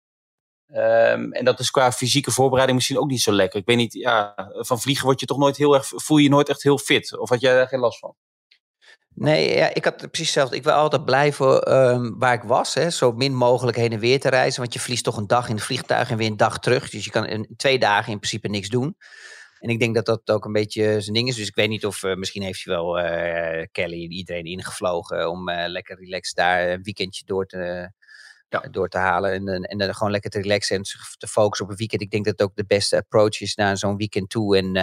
[0.68, 3.60] Um, en dat is qua fysieke voorbereiding misschien ook niet zo lekker.
[3.60, 6.30] Ik weet niet, ja, van vliegen word je toch nooit heel erg, voel je, je
[6.30, 7.18] nooit echt heel fit.
[7.18, 8.16] Of had jij daar geen last van?
[9.14, 10.56] Nee, ja, ik had precies hetzelfde.
[10.56, 12.74] Ik wil altijd blijven um, waar ik was.
[12.74, 14.62] Hè, zo min mogelijk heen en weer te reizen.
[14.62, 16.90] Want je vliegt toch een dag in het vliegtuig en weer een dag terug.
[16.90, 18.98] Dus je kan in twee dagen in principe niks doen.
[19.66, 21.36] En ik denk dat dat ook een beetje zijn ding is.
[21.36, 25.30] Dus ik weet niet of uh, misschien heeft hij wel uh, Kelly en iedereen ingevlogen
[25.30, 27.92] om uh, lekker relaxed daar een weekendje door te,
[28.50, 28.60] ja.
[28.60, 29.32] door te halen.
[29.32, 30.84] En, en, en gewoon lekker te relaxen en
[31.18, 32.02] te focussen op een weekend.
[32.02, 34.58] Ik denk dat het ook de beste approach is naar zo'n weekend toe.
[34.58, 34.76] En,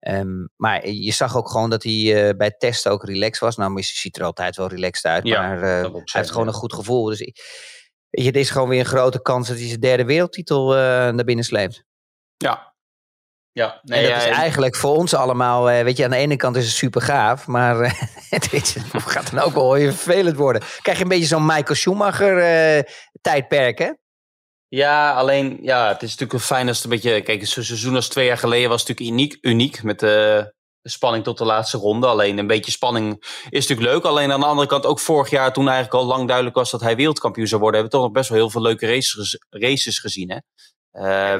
[0.00, 3.56] um, maar je zag ook gewoon dat hij bij het testen ook relaxed was.
[3.56, 5.26] Nou, hij ziet er altijd wel relaxed uit.
[5.26, 7.04] Ja, maar hij heeft gewoon een goed gevoel.
[7.04, 7.18] Dus
[8.08, 10.68] je, dit is gewoon weer een grote kans dat hij zijn derde wereldtitel
[11.12, 11.84] naar binnen sleept.
[12.36, 12.73] Ja,
[13.54, 16.36] ja, nee, en dat is eigenlijk voor ons allemaal, eh, weet je, aan de ene
[16.36, 17.92] kant is het super gaaf, maar uh,
[18.30, 20.62] het gaat dan ook wel even vervelend worden.
[20.82, 22.36] Krijg je een beetje zo'n Michael Schumacher
[22.76, 22.82] uh,
[23.20, 23.90] tijdperk, hè?
[24.68, 28.08] Ja, alleen, ja, het is natuurlijk fijn als het een beetje, kijk, zo'n seizoen als
[28.08, 30.52] twee jaar geleden was natuurlijk uniek, uniek met de,
[30.82, 32.06] spanning tot de laatste ronde.
[32.06, 33.16] Alleen een beetje spanning
[33.50, 34.04] is natuurlijk leuk.
[34.04, 36.80] Alleen aan de andere kant, ook vorig jaar, toen eigenlijk al lang duidelijk was dat
[36.80, 39.98] hij wereldkampioen zou worden, hebben we toch nog best wel heel veel leuke races, races
[39.98, 40.38] gezien, hè?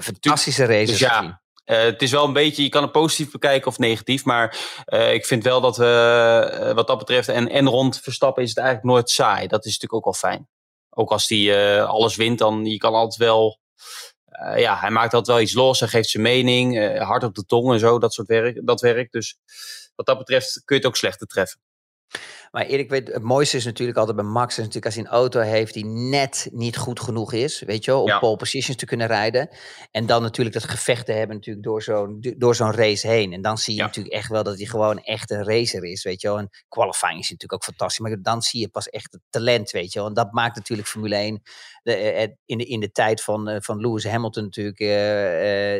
[0.00, 1.42] Fantastische races dus ja, gezien.
[1.66, 4.24] Uh, het is wel een beetje, je kan het positief bekijken of negatief.
[4.24, 8.42] Maar uh, ik vind wel dat we, uh, wat dat betreft, en, en rond Verstappen
[8.42, 9.46] is het eigenlijk nooit saai.
[9.46, 10.48] Dat is natuurlijk ook wel fijn.
[10.90, 13.58] Ook als hij alles wint, dan je kan altijd wel.
[14.56, 15.80] ja, hij maakt altijd wel iets los.
[15.80, 16.98] Hij geeft zijn mening.
[16.98, 18.66] hard op de tong en zo, dat soort werk.
[18.66, 19.10] Dat werk.
[19.10, 19.38] Dus
[19.94, 21.60] wat dat betreft kun je het ook slechter treffen.
[22.54, 25.10] Maar Erik, weet, het mooiste is natuurlijk altijd bij Max, is natuurlijk als hij een
[25.10, 28.18] auto heeft die net niet goed genoeg is, weet je wel, om ja.
[28.18, 29.48] pole positions te kunnen rijden.
[29.90, 33.32] En dan natuurlijk dat gevecht te hebben natuurlijk door zo'n door zo'n race heen.
[33.32, 36.20] En dan zie je natuurlijk echt wel dat hij gewoon echt een racer is, weet
[36.20, 36.38] je wel.
[36.38, 39.92] En qualifying is natuurlijk ook fantastisch, maar dan zie je pas echt het talent, weet
[39.92, 40.08] je wel.
[40.08, 41.42] En dat maakt natuurlijk Formule 1
[41.84, 44.88] de, eh, eh, in, de, in de tijd van, eh, van Lewis Hamilton natuurlijk uh,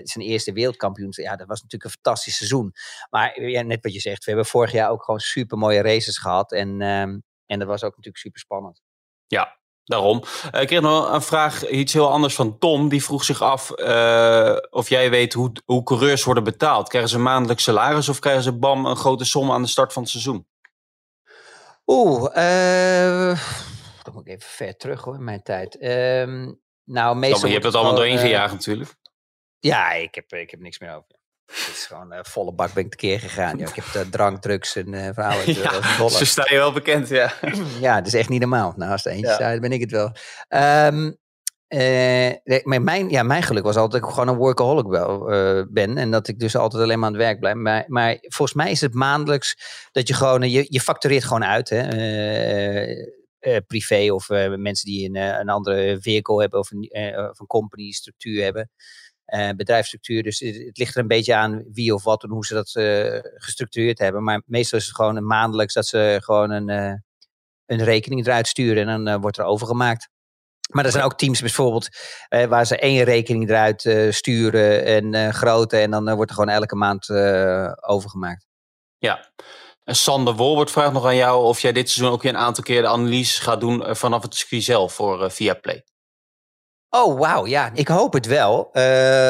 [0.03, 1.09] zijn eerste wereldkampioen.
[1.11, 2.73] Ja, dat was natuurlijk een fantastisch seizoen.
[3.11, 6.19] Maar ja, net wat je zegt, we hebben vorig jaar ook gewoon super mooie races
[6.19, 6.53] gehad.
[6.53, 8.83] En, um, en dat was ook natuurlijk super spannend.
[9.27, 10.23] Ja, Daarom.
[10.61, 12.89] ik kreeg nog een vraag, iets heel anders van Tom.
[12.89, 16.89] Die vroeg zich af uh, of jij weet hoe, hoe coureurs worden betaald.
[16.89, 20.03] Krijgen ze maandelijk salaris of krijgen ze bam een grote som aan de start van
[20.03, 20.47] het seizoen?
[21.87, 23.39] Oeh, uh,
[24.03, 25.79] dan moet ik even ver terug hoor, in mijn tijd.
[25.79, 26.53] Ehm,
[26.85, 27.47] nou, meestal.
[27.47, 28.95] je hebt het allemaal doorheen gejaagd natuurlijk.
[29.59, 31.19] Ja, ik heb, ik heb niks meer over.
[31.47, 33.61] Het is gewoon uh, volle bak ben ik tekeer gegaan.
[33.61, 35.55] Ik heb uh, drank, drugs en uh, vrouwen.
[35.63, 37.33] ja, zo sta je wel bekend, ja.
[37.81, 38.75] ja, dat is echt niet normaal.
[38.77, 39.35] Nou, als er eentje ja.
[39.35, 40.13] staat, ben ik het wel.
[40.49, 41.17] Um,
[41.69, 45.19] uh, mijn, ja, mijn geluk was altijd dat ik gewoon een workaholic wel,
[45.71, 45.97] ben.
[45.97, 47.57] En dat ik dus altijd alleen maar aan het werk blijf.
[47.57, 49.57] Maar, maar volgens mij is het maandelijks
[49.93, 51.69] dat je gewoon, je, je factureert gewoon uit.
[51.69, 51.83] Hè?
[53.41, 57.91] Uh, privé of mensen die een, een andere vehicle hebben of een, of een company
[57.91, 58.71] structuur hebben.
[59.57, 60.23] Bedrijfsstructuur.
[60.23, 62.71] Dus het, ligt er een beetje aan wie of wat en hoe ze dat
[63.35, 64.23] gestructureerd hebben.
[64.23, 66.69] Maar meestal is het gewoon een maandelijks dat ze gewoon een,
[67.67, 70.09] een rekening eruit sturen en dan wordt er overgemaakt.
[70.69, 71.89] Maar er zijn ook teams bijvoorbeeld
[72.29, 75.83] eh, waar ze één rekening eruit sturen en uh.
[75.83, 77.11] En dan wordt er gewoon elke maand
[77.81, 78.47] overgemaakt.
[78.99, 79.33] Ja.
[79.85, 82.83] En Sander Wolbert vraagt nog aan jou of jij dit seizoen ook een aantal keer
[82.83, 85.85] de analyse gaat doen vanaf het circuit zelf voor Viaplay.
[86.95, 87.47] Oh, wauw.
[87.47, 88.69] Ja, ik hoop het wel.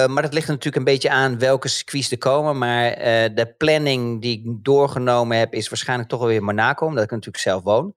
[0.08, 2.58] maar dat ligt natuurlijk een beetje aan welke circuits er komen.
[2.58, 2.94] Maar
[3.34, 6.86] de planning die ik doorgenomen heb is waarschijnlijk toch wel weer Monaco.
[6.86, 7.94] Omdat ik natuurlijk zelf woon.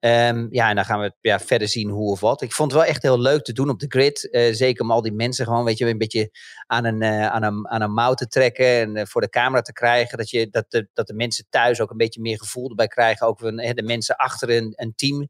[0.00, 2.42] Um, ja, en dan gaan we ja, verder zien hoe of wat.
[2.42, 4.28] Ik vond het wel echt heel leuk te doen op de grid.
[4.30, 6.30] Uh, zeker om al die mensen gewoon, weet je, een beetje
[6.66, 10.18] aan een, aan een, aan een mouw te trekken en voor de camera te krijgen.
[10.18, 13.26] Dat, je, dat, de, dat de mensen thuis ook een beetje meer gevoel erbij krijgen.
[13.26, 15.28] Ook de mensen achter een, een team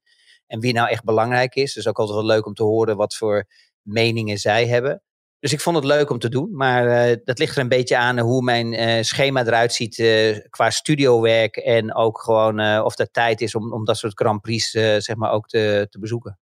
[0.50, 1.72] en wie nou echt belangrijk is.
[1.72, 3.44] Dus ook altijd wel leuk om te horen wat voor
[3.82, 5.02] meningen zij hebben.
[5.38, 6.56] Dus ik vond het leuk om te doen.
[6.56, 10.38] Maar uh, dat ligt er een beetje aan hoe mijn uh, schema eruit ziet uh,
[10.50, 11.56] qua studiowerk.
[11.56, 15.32] En ook gewoon of er tijd is om, om dat soort Grand Prix zeg maar
[15.32, 16.38] ook te, te bezoeken.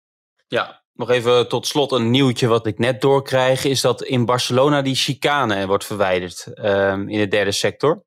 [0.48, 3.64] Ja, nog even tot slot een nieuwtje wat ik net doorkrijg.
[3.64, 8.04] Is dat in Barcelona die chicane wordt verwijderd ehm, in de derde sector.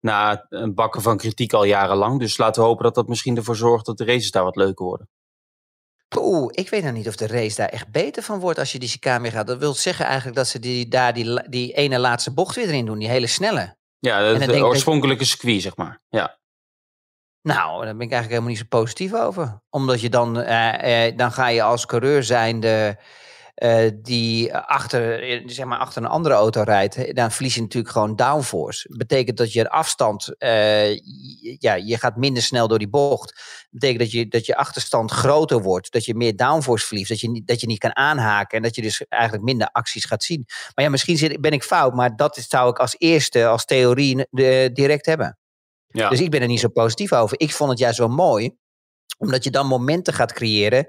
[0.00, 2.18] Na een bakken van kritiek al jarenlang.
[2.18, 4.84] Dus laten we hopen dat dat misschien ervoor zorgt dat de races daar wat leuker
[4.84, 5.08] worden.
[6.16, 8.78] Oeh, ik weet nou niet of de race daar echt beter van wordt als je
[8.78, 9.46] die chicane weer gaat.
[9.46, 12.86] Dat wil zeggen eigenlijk dat ze die, daar die, die ene laatste bocht weer erin
[12.86, 13.76] doen, die hele snelle.
[13.98, 16.00] Ja, dat de oorspronkelijke circuit, zeg maar.
[16.08, 16.38] Ja.
[17.42, 19.62] Nou, daar ben ik eigenlijk helemaal niet zo positief over.
[19.68, 22.98] Omdat je dan, uh, uh, dan ga je als coureur zijnde
[23.60, 28.16] uh, die achter, zeg maar achter een andere auto rijdt, dan verlies je natuurlijk gewoon
[28.16, 28.88] downforce.
[28.88, 30.96] Dat betekent dat je afstand, uh,
[31.58, 33.34] ja, je gaat minder snel door die bocht.
[33.34, 37.20] Dat betekent dat je, dat je achterstand groter wordt, dat je meer downforce verliest, dat
[37.20, 40.44] je, dat je niet kan aanhaken en dat je dus eigenlijk minder acties gaat zien.
[40.46, 44.26] Maar ja, misschien zit, ben ik fout, maar dat zou ik als eerste, als theorie
[44.72, 45.38] direct hebben.
[45.86, 46.08] Ja.
[46.08, 47.40] Dus ik ben er niet zo positief over.
[47.40, 48.58] Ik vond het juist wel mooi
[49.20, 50.86] omdat je dan momenten gaat creëren.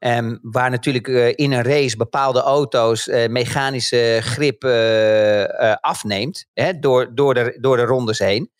[0.00, 6.46] Um, waar natuurlijk uh, in een race bepaalde auto's uh, mechanische grip uh, afneemt.
[6.52, 8.50] Hè, door, door, de, door de rondes heen.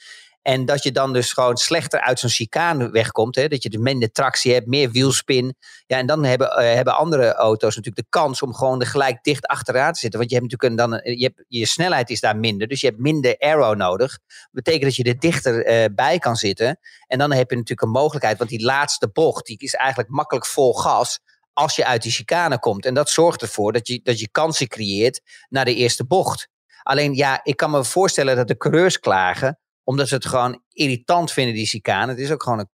[0.45, 3.35] En dat je dan dus gewoon slechter uit zo'n chicane wegkomt.
[3.35, 3.49] Hè?
[3.49, 5.57] Dat je dus minder tractie hebt, meer wielspin.
[5.87, 9.23] Ja, en dan hebben, uh, hebben andere auto's natuurlijk de kans om gewoon er gelijk
[9.23, 10.19] dicht achteraan te zitten.
[10.19, 12.69] Want je hebt natuurlijk een, dan, je, je snelheid is daar minder.
[12.69, 14.11] Dus je hebt minder aero nodig.
[14.11, 16.79] Dat betekent dat je er dichter uh, bij kan zitten.
[17.07, 18.39] En dan heb je natuurlijk een mogelijkheid.
[18.39, 21.21] Want die laatste bocht die is eigenlijk makkelijk vol gas
[21.53, 22.87] als je uit die chicane komt.
[22.87, 26.49] En dat zorgt ervoor dat je, dat je kansen creëert naar de eerste bocht.
[26.83, 31.33] Alleen ja, ik kan me voorstellen dat de coureurs klagen omdat ze het gewoon irritant
[31.33, 32.13] vinden, die chicane.
[32.13, 32.71] Het is ook gewoon een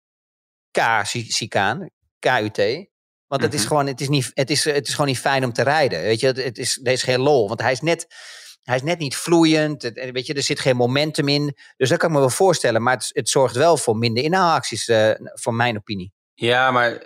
[0.71, 2.87] K-chicane, KUT.
[3.27, 3.67] Want het, is mhm.
[3.67, 6.01] gewoon, het, is niet, het, is, het is gewoon niet fijn om te rijden.
[6.01, 7.47] Weet je, het is, er is geen lol.
[7.47, 8.07] Want hij is net,
[8.61, 9.81] hij is net niet vloeiend.
[9.81, 11.57] Het, weet je, er zit geen momentum in.
[11.77, 12.83] Dus dat kan ik me wel voorstellen.
[12.83, 16.13] Maar het, het zorgt wel voor minder inhaalacties, uh, voor mijn opinie.
[16.39, 16.97] Ja, maar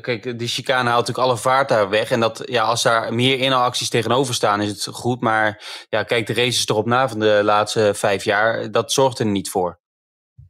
[0.00, 2.10] kijk, die chicane haalt natuurlijk alle vaart daar weg.
[2.10, 5.20] En dat, ja, als daar meer inhaalacties tegenover staan, is het goed.
[5.20, 8.70] Maar ja, kijk de races erop na van de laatste vijf jaar.
[8.70, 9.80] Dat zorgt er niet voor.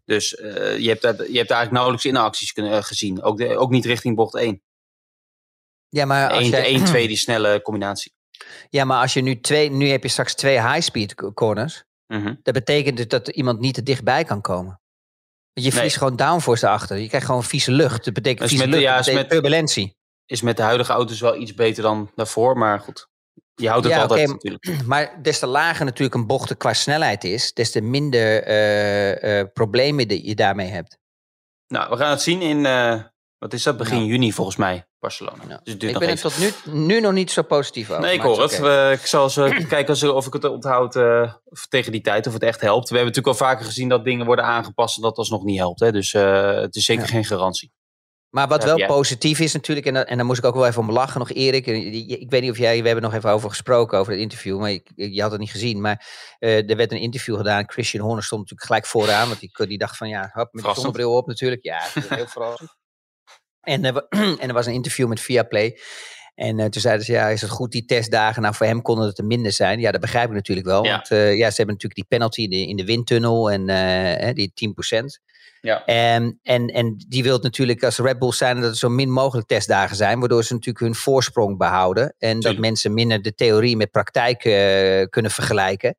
[0.04, 3.22] Dus uh, je, hebt, je hebt eigenlijk nauwelijks inhaalacties uh, gezien.
[3.22, 4.62] Ook, de, ook niet richting bocht 1.
[5.88, 8.14] Ja, maar als 1, 1 2, die snelle combinatie.
[8.70, 11.84] Ja, maar als je nu twee, nu heb je straks twee high-speed corners.
[12.06, 12.40] Mm -hmm.
[12.42, 14.80] Dat betekent dus dat iemand niet te dichtbij kan komen.
[15.60, 16.08] Je verliest nee.
[16.08, 16.98] gewoon downforce erachter.
[16.98, 18.04] Je krijgt gewoon vieze lucht.
[18.04, 19.96] Dat betekent vieze met, lucht, ja, betekent met, turbulentie.
[20.26, 23.08] Is met de huidige auto's wel iets beter dan daarvoor, maar goed.
[23.54, 24.84] Je houdt het ja, altijd okay, natuurlijk.
[24.92, 29.44] Maar des te lager natuurlijk een bocht qua snelheid is, des te minder uh, uh,
[29.52, 30.98] problemen die je daarmee hebt.
[31.66, 33.02] Nou, we gaan het zien in, uh,
[33.38, 35.42] wat is dat, begin juni volgens mij, Barcelona.
[35.48, 35.60] Ja.
[35.62, 38.02] Dus ik ben er tot nu, nu nog niet zo positief over.
[38.02, 38.58] Nee, ik hoor het.
[38.58, 38.92] Okay.
[38.92, 41.32] ik zal eens kijken of ik het onthoud uh,
[41.68, 42.88] tegen die tijd, of het echt helpt.
[42.88, 45.80] We hebben natuurlijk al vaker gezien dat dingen worden aangepast en dat alsnog niet helpt.
[45.80, 45.92] Hè?
[45.92, 47.08] Dus uh, het is zeker ja.
[47.08, 47.72] geen garantie.
[48.30, 48.86] Maar wat wel ja.
[48.86, 51.32] positief is natuurlijk, en, da- en daar moest ik ook wel even om lachen nog,
[51.32, 51.66] Erik.
[51.66, 54.70] Ik weet niet of jij, we hebben nog even over gesproken, over het interview, maar
[54.70, 55.80] ik, ik- je had het niet gezien.
[55.80, 56.06] Maar
[56.38, 57.70] eh, er werd een interview gedaan.
[57.70, 60.74] Christian Horner stond natuurlijk gelijk vooraan, want die, die dacht van ja, hop, met de
[60.74, 61.64] zonnebril op natuurlijk.
[61.64, 62.74] Ja, het is heel verrassend.
[63.66, 64.06] En, er wa-
[64.40, 65.78] en er was een interview met Viaplay.
[66.34, 68.42] En eh, toen zeiden ze, ja, is het goed die testdagen?
[68.42, 69.80] Nou, voor hem konden het er minder zijn.
[69.80, 70.84] Ja, dat begrijp ik natuurlijk wel.
[70.84, 70.92] Ja.
[70.92, 74.34] Want eh, ja, ze hebben natuurlijk die penalty in de, in de windtunnel en eh,
[74.34, 74.52] die
[74.98, 75.04] 10%.
[75.60, 75.84] Ja.
[75.84, 79.48] En, en, en die wil natuurlijk als Red Bull zijn dat er zo min mogelijk
[79.48, 82.14] testdagen zijn, waardoor ze natuurlijk hun voorsprong behouden.
[82.18, 85.96] En dat mensen minder de theorie met praktijk eh, kunnen vergelijken.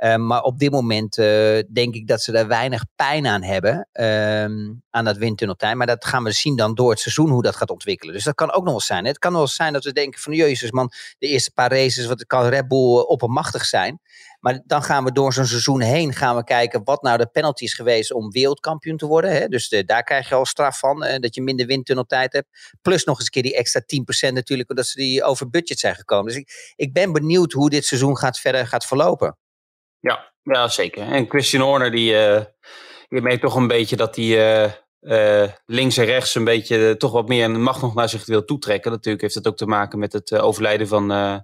[0.00, 3.88] Eh, maar op dit moment eh, denk ik dat ze daar weinig pijn aan hebben,
[3.92, 5.74] ehm, aan dat windtunneltime.
[5.74, 8.14] Maar dat gaan we zien dan door het seizoen hoe dat gaat ontwikkelen.
[8.14, 9.02] Dus dat kan ook nog wel zijn.
[9.02, 9.08] hè.
[9.08, 12.26] Het kan wel zijn dat we denken van, jezus man, de eerste paar races, wat
[12.26, 14.00] kan Red Bull eh, oppermachtig zijn.
[14.40, 17.64] Maar dan gaan we door zo'n seizoen heen gaan we kijken wat nou de penalty
[17.64, 19.32] is geweest om wereldkampioen te worden.
[19.32, 19.48] Hè?
[19.48, 22.78] Dus de, daar krijg je al straf van, eh, dat je minder windtunneltijd hebt.
[22.82, 25.94] Plus nog eens een keer die extra 10% natuurlijk, omdat ze die over budget zijn
[25.94, 26.26] gekomen.
[26.26, 29.36] Dus ik, ik ben benieuwd hoe dit seizoen gaat verder gaat verlopen.
[30.00, 31.12] Ja, ja, zeker.
[31.12, 32.44] En Christian Horner, die, eh
[33.08, 34.72] die merkt toch een beetje dat hij eh,
[35.44, 38.44] eh, links en rechts een beetje eh, toch wat meer macht nog naar zich wil
[38.44, 38.90] toetrekken.
[38.90, 41.36] Natuurlijk heeft het ook te maken met het eh, overlijden van eh,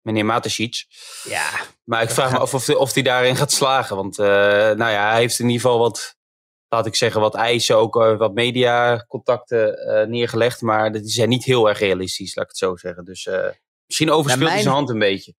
[0.00, 0.84] meneer Matasic.
[1.22, 1.50] Ja,
[1.84, 3.96] Maar ik Dat vraag me af of, of hij daarin gaat slagen.
[3.96, 6.16] Want eh, nou ja, hij heeft in ieder geval wat,
[6.68, 10.60] laat ik zeggen, wat eisen, ook eh, wat mediacontacten eh neergelegd.
[10.60, 13.04] Maar die zijn niet heel erg realistisch, laat ik het zo zeggen.
[13.04, 13.48] Dus eh,
[13.86, 15.34] misschien overspeelt hij zijn hand een beetje.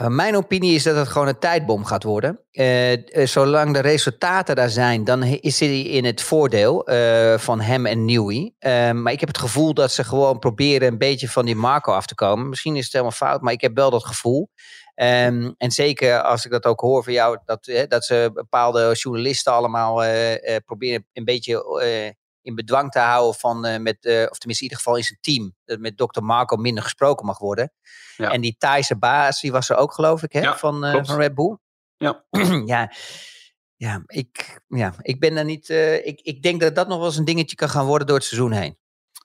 [0.00, 2.40] Uh, mijn opinie is dat het gewoon een tijdbom gaat worden.
[2.50, 7.60] Eh, eh, zolang de resultaten daar zijn, dan is hij in het voordeel eh, van
[7.60, 8.54] hem en Newey.
[8.58, 11.92] Eh, maar ik heb het gevoel dat ze gewoon proberen een beetje van die Marco
[11.92, 12.48] af te komen.
[12.48, 14.50] Misschien is het helemaal fout, maar ik heb wel dat gevoel.
[14.94, 18.94] Ehm, en zeker als ik dat ook hoor van jou, dat, eh, dat ze bepaalde
[18.94, 22.10] journalisten allemaal eh, eh, proberen een beetje eh,
[22.42, 25.18] in bedwang te houden van, eh, met, eh, of tenminste in ieder geval in zijn
[25.20, 26.22] team, dat met Dr.
[26.22, 27.72] Marco minder gesproken mag worden.
[28.16, 28.30] Ja.
[28.30, 31.16] En die Thaise baas, die was er ook geloof ik, hè, Ja, van, eh, van
[31.16, 31.58] Red Bull.
[31.96, 32.24] Ja.
[32.74, 32.92] ja.
[33.76, 35.68] Ja, ik, ja, ik ben er niet.
[36.04, 38.24] ik, ik denk dat dat nog wel eens een dingetje kan gaan worden door het
[38.26, 38.78] seizoen heen.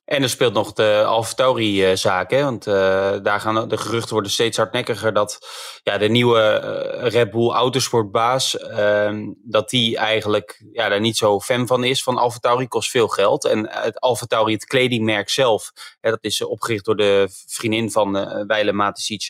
[0.08, 2.32] En er speelt nog de AlphaTauri-zaak?
[2.32, 2.74] Want eh,
[3.22, 5.48] daar gaan de geruchten worden steeds hardnekkiger dat
[5.84, 11.40] ja, de nieuwe eh, Red Bull Autosportbaas, ehm, dat die eigenlijk ja, daar niet zo
[11.40, 12.04] fan van is.
[12.04, 13.46] Van AlphaTauri kost veel geld.
[13.46, 18.44] En het AlphaTauri, het kledingmerk zelf, hè, dat is opgericht door de vriendin van eh
[18.46, 19.30] Weile Matisic.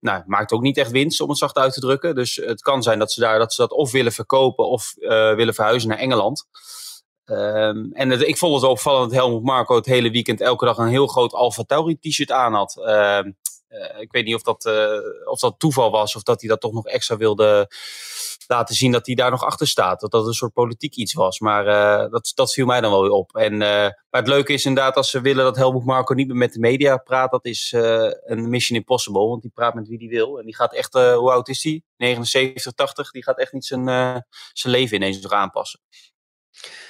[0.00, 2.14] nou, maakt ook niet echt winst, om het zacht uit te drukken.
[2.14, 4.94] Dus het kan zijn dat ze, daar, dat, ze dat of willen verkopen of
[5.36, 6.46] willen verhuizen naar Engeland.
[7.24, 10.86] Ehm, en ik vond het opvallend dat Helmut Marco het hele weekend elke dag een
[10.88, 12.76] heel groot Alfa Tauri t-shirt aan had.
[12.84, 13.30] Ehm,
[13.72, 16.60] eh, ik weet niet of dat, eh, of dat toeval was of dat hij dat
[16.60, 17.70] toch nog extra wilde
[18.46, 20.00] laten zien dat hij daar nog achter staat.
[20.00, 21.40] Dat dat een soort politiek iets was.
[21.40, 23.36] Maar eh, dat, dat viel mij dan wel weer op.
[23.36, 26.52] En, maar het leuke is inderdaad als ze willen dat Helmut Marco niet meer met
[26.52, 27.30] de media praat.
[27.30, 27.74] Dat is
[28.24, 29.26] een mission impossible.
[29.26, 30.38] Want die praat met wie die wil.
[30.38, 31.84] En die gaat echt, hoe oud is die?
[31.96, 33.10] 79, 80.
[33.10, 33.84] Die gaat echt niet zijn,
[34.52, 35.80] zijn leven ineens nog aanpassen.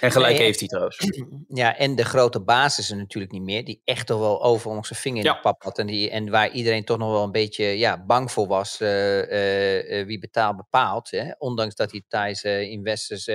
[0.01, 0.99] En gelijk Nee, heeft hij trouwens.
[1.49, 3.65] Ja, en de grote baas is er natuurlijk niet meer.
[3.65, 5.79] Die echt toch wel over onze vinger in de pap had.
[5.79, 8.81] En, die, en waar iedereen toch nog wel een beetje ja, bang voor was.
[8.81, 11.11] eh, eh, eh, wie betaalt, bepaalt.
[11.11, 11.33] Hè?
[11.39, 13.27] Ondanks dat die Thaise investors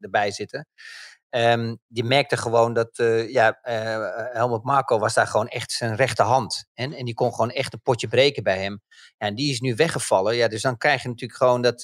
[0.00, 0.68] erbij zitten.
[1.36, 5.96] Ehm, die merkte gewoon dat eh, ja, eh, Helmut Marco was daar gewoon echt zijn
[5.96, 6.66] rechterhand.
[6.74, 8.82] En, en die kon gewoon echt een potje breken bij hem.
[9.16, 10.36] Ja, en die is nu weggevallen.
[10.36, 11.82] Ja, dus dan krijg je natuurlijk gewoon dat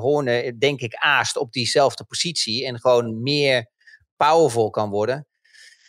[0.00, 2.66] Horner, denk ik, aast op diezelfde positie.
[2.66, 3.70] En gewoon meer
[4.16, 5.26] powerful kan worden.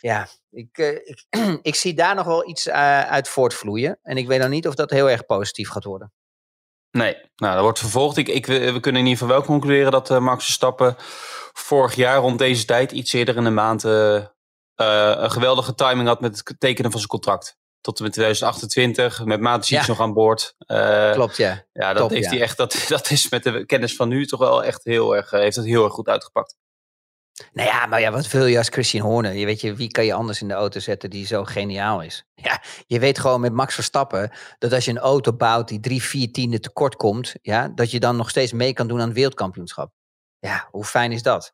[0.00, 1.24] Ja, ik, ik,
[1.62, 3.98] ik zie daar nog wel iets uit voortvloeien.
[4.02, 6.12] En ik weet dan niet of dat heel erg positief gaat worden.
[6.90, 8.16] Nee, nou, dat wordt vervolgd.
[8.16, 10.96] Ik, ik, we kunnen in ieder geval wel concluderen dat eh, Max Verstappen
[11.52, 14.24] vorig jaar rond deze tijd, iets eerder in de maand, eh, eh,
[15.16, 17.56] een geweldige timing had met het tekenen van zijn contract.
[17.80, 19.86] Tot en met 2028, met Matisic Ja.
[19.86, 20.54] nog aan boord.
[21.12, 21.64] Klopt, ja.
[21.72, 22.30] Ja, dat Top, heeft ja.
[22.30, 22.56] hij echt.
[22.56, 25.30] Dat, dat is met de kennis van nu toch wel echt heel erg.
[25.30, 26.56] heeft het heel erg goed uitgepakt.
[27.52, 29.32] Nou ja, maar ja, wat wil je als Christian Horner?
[29.34, 32.24] Je weet je, wie kan je anders in de auto zetten die zo geniaal is?
[32.42, 36.02] Ja, je weet gewoon met Max Verstappen dat als je een auto bouwt die drie,
[36.02, 39.14] vier tienden tekort komt, ja, dat je dan nog steeds mee kan doen aan het
[39.16, 39.92] wereldkampioenschap.
[40.38, 41.52] Ja, hoe fijn is dat?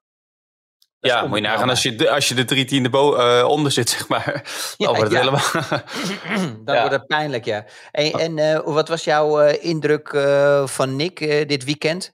[1.01, 3.17] Dat is ja, moet je nagaan als je, de, als je de drie tiende bo-
[3.17, 4.33] eh, onder zit, zeg maar.
[4.77, 5.19] Ja, dan wordt het ja.
[5.19, 5.83] helemaal.
[6.65, 6.81] Dan Ja.
[6.81, 7.65] wordt het pijnlijk, ja.
[7.91, 10.09] En, en eh, wat was jouw eh, indruk
[10.65, 11.19] van Nick
[11.49, 12.13] dit weekend?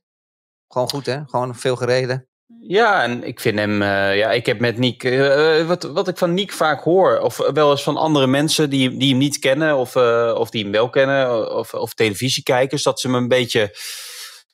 [0.69, 1.21] Gewoon goed, hè?
[1.27, 2.29] Gewoon veel gereden.
[2.59, 6.19] Ja, en ik vind hem, eh, ja, ik heb met Niek, eh, wat, wat ik
[6.19, 9.77] van Niek vaak hoor, of wel eens van andere mensen die, die hem niet kennen,
[9.77, 13.77] of, eh, of die hem wel kennen, of, of televisiekijkers, dat ze hem een beetje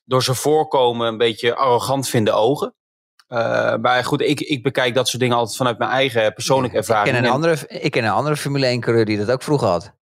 [0.05, 2.75] door zijn voorkomen een beetje arrogant vinden ogen.
[3.81, 7.07] Maar goed, ik, ik bekijk dat soort dingen altijd vanuit mijn eigen persoonlijke ervaring.
[7.07, 9.69] Ik ken een andere, ik ken een andere Formule 1 coureur die dat ook vroeger
[9.69, 9.96] had.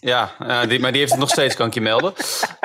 [0.00, 2.12] Ja, uh, die, maar die heeft het nog steeds, kan ik je melden.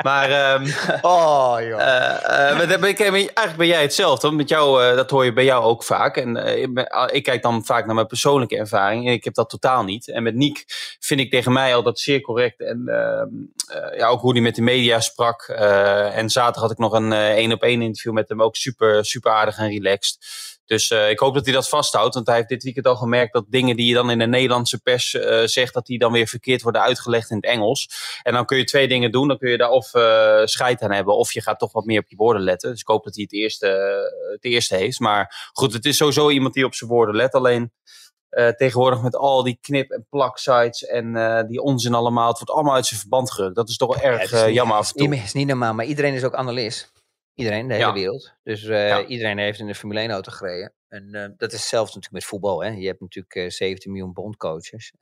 [0.02, 1.80] Maar, um, oh, joh.
[1.80, 4.30] Uh, uh, ben ik, eigenlijk ben jij hetzelfde.
[4.30, 6.16] Met jou, dat hoor je bij jou ook vaak.
[6.16, 9.06] En ik, ben, ik, kijk dan vaak naar mijn persoonlijke ervaring.
[9.06, 10.08] En ik heb dat totaal niet.
[10.08, 10.64] En met Niek
[11.00, 12.60] vind ik tegen mij al dat zeer correct.
[12.60, 15.42] En ehm, ja, ook hoe hij met de media sprak.
[15.42, 18.42] en zaterdag had ik nog een één op één interview met hem.
[18.42, 20.18] Ook super, super aardig en relaxed.
[20.64, 22.14] Dus uh, ik hoop dat hij dat vasthoudt.
[22.14, 24.80] Want hij heeft dit weekend al gemerkt dat dingen die je dan in de Nederlandse
[24.80, 27.88] pers uh, zegt, dat die dan weer verkeerd worden uitgelegd in het Engels.
[28.22, 29.28] En dan kun je twee dingen doen.
[29.28, 32.00] Dan kun je daar of uh, scheid aan hebben, of je gaat toch wat meer
[32.00, 32.70] op je woorden letten.
[32.70, 33.66] Dus ik hoop dat hij het eerste,
[34.32, 35.00] het eerste heeft.
[35.00, 37.32] Maar goed, het is sowieso iemand die op zijn woorden let.
[37.32, 37.72] Alleen
[38.56, 42.28] tegenwoordig met al die knip- en plak-sites en die onzin allemaal.
[42.28, 43.56] Het wordt allemaal uit zijn verband gerukt.
[43.56, 45.14] Dat is toch wel erg ja, jammer af en toe.
[45.14, 46.92] Het is niet normaal, maar iedereen is ook analist.
[47.34, 47.92] Iedereen, de hele ja.
[47.92, 48.34] wereld.
[48.42, 49.04] Dus uh, ja.
[49.04, 50.72] iedereen heeft in de Formule 1 auto gereden.
[50.88, 52.62] En uh, dat is zelfs natuurlijk met voetbal.
[52.62, 52.68] Hè.
[52.68, 54.92] Je hebt natuurlijk uh, 17 miljoen bondcoaches.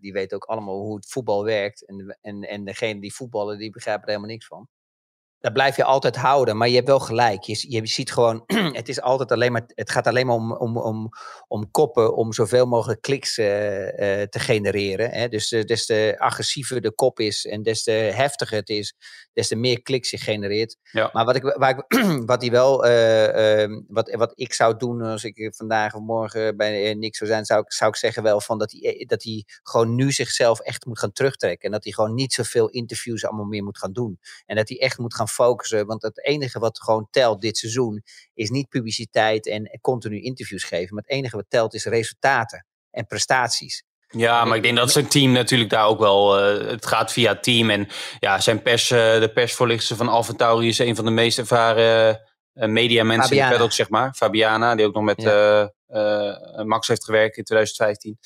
[0.00, 1.86] die weten ook allemaal hoe het voetbal werkt.
[1.86, 4.68] En, en, en degene die voetballen, die begrijpen er helemaal niks van.
[5.40, 7.42] Dat blijf je altijd houden, maar je hebt wel gelijk.
[7.42, 10.76] Je, je ziet gewoon, het, is altijd alleen maar, het gaat alleen maar om, om,
[10.78, 11.08] om,
[11.48, 15.10] om koppen, om zoveel mogelijk kliks te genereren.
[15.10, 15.28] Hè.
[15.28, 18.94] Dus des te agressiever de kop is en des te heftiger het is,
[19.32, 20.76] des te meer kliks je genereert.
[20.82, 21.10] Ja.
[21.12, 21.98] Maar wat, ik, waar ik,
[22.30, 26.56] wat, die wel, uh, uh, wat, wat ik zou doen als ik vandaag of morgen
[26.56, 29.44] bij niks zou zijn, zou ik, zou ik zeggen wel van dat hij, dat hij
[29.62, 31.66] gewoon nu zichzelf echt moet gaan terugtrekken.
[31.66, 34.18] En dat hij gewoon niet zoveel interviews allemaal meer moet gaan doen.
[34.46, 35.86] En dat hij echt moet gaan focussen.
[35.86, 38.02] Want het enige wat gewoon telt dit seizoen
[38.34, 40.94] is niet publiciteit en continu interviews geven.
[40.94, 43.86] Maar het enige wat telt is resultaten en prestaties.
[44.10, 46.52] Ja, maar ik denk dat zijn team natuurlijk daar ook wel.
[46.54, 47.70] Uh, het gaat via team.
[47.70, 51.38] En ja, zijn pers, uh, de persvoorlichter van Alfa Tauri is een van de meest
[51.38, 52.20] ervaren
[52.54, 54.14] uh, media mensen in de paddock, zeg maar.
[54.14, 55.72] Fabiana, die ook nog met ja.
[56.64, 58.18] Max heeft gewerkt in 2015.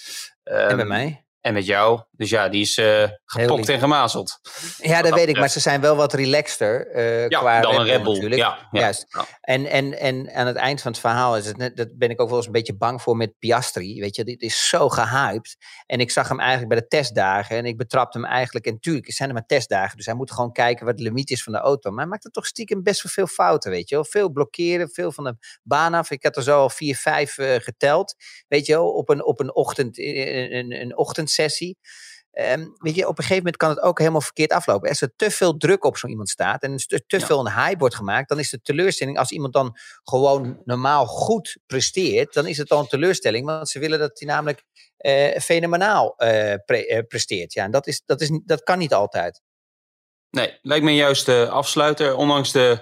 [0.44, 1.21] Um, en bij mij.
[1.42, 2.02] En met jou.
[2.10, 4.40] Dus ja, die is uh, gepokt en gemazeld.
[4.78, 5.38] Ja, dat, dat weet ik.
[5.38, 6.96] Maar ze zijn wel wat relaxter.
[6.96, 8.12] Uh, ja, qua dan een Red Bull.
[8.12, 8.40] Natuurlijk.
[8.40, 9.06] Ja, ja, Juist.
[9.08, 9.26] Ja.
[9.40, 12.20] En, en, en aan het eind van het verhaal is het net, dat ben ik
[12.20, 14.00] ook wel eens een beetje bang voor met Piastri.
[14.00, 15.56] Weet je, dit is zo gehyped.
[15.86, 17.56] En ik zag hem eigenlijk bij de testdagen.
[17.56, 18.66] En ik betrapte hem eigenlijk.
[18.66, 19.96] En natuurlijk zijn er maar testdagen.
[19.96, 21.90] Dus hij moet gewoon kijken wat de limiet is van de auto.
[21.90, 23.70] Maar hij maakt er toch stiekem best wel veel fouten.
[23.70, 24.04] Weet je wel.
[24.04, 26.10] Veel blokkeren, veel van de baan af.
[26.10, 28.14] Ik had er zo al vier, vijf uh, geteld.
[28.48, 30.96] Weet je wel, op een, op een ochtend, een, een, een
[31.32, 31.78] ochtendsessie.
[32.38, 34.88] Um, weet je, op een gegeven moment kan het ook helemaal verkeerd aflopen.
[34.88, 37.26] Als er te veel druk op zo iemand staat en te, te ja.
[37.26, 41.58] veel een hype wordt gemaakt, dan is de teleurstelling, als iemand dan gewoon normaal goed
[41.66, 44.62] presteert, dan is het dan een teleurstelling, want ze willen dat hij namelijk
[44.98, 47.52] uh, fenomenaal uh, pre uh, presteert.
[47.52, 49.40] Ja, en dat, is, dat, is, dat kan niet altijd.
[50.30, 52.80] Nee, lijkt me juist de afsluiter, ondanks de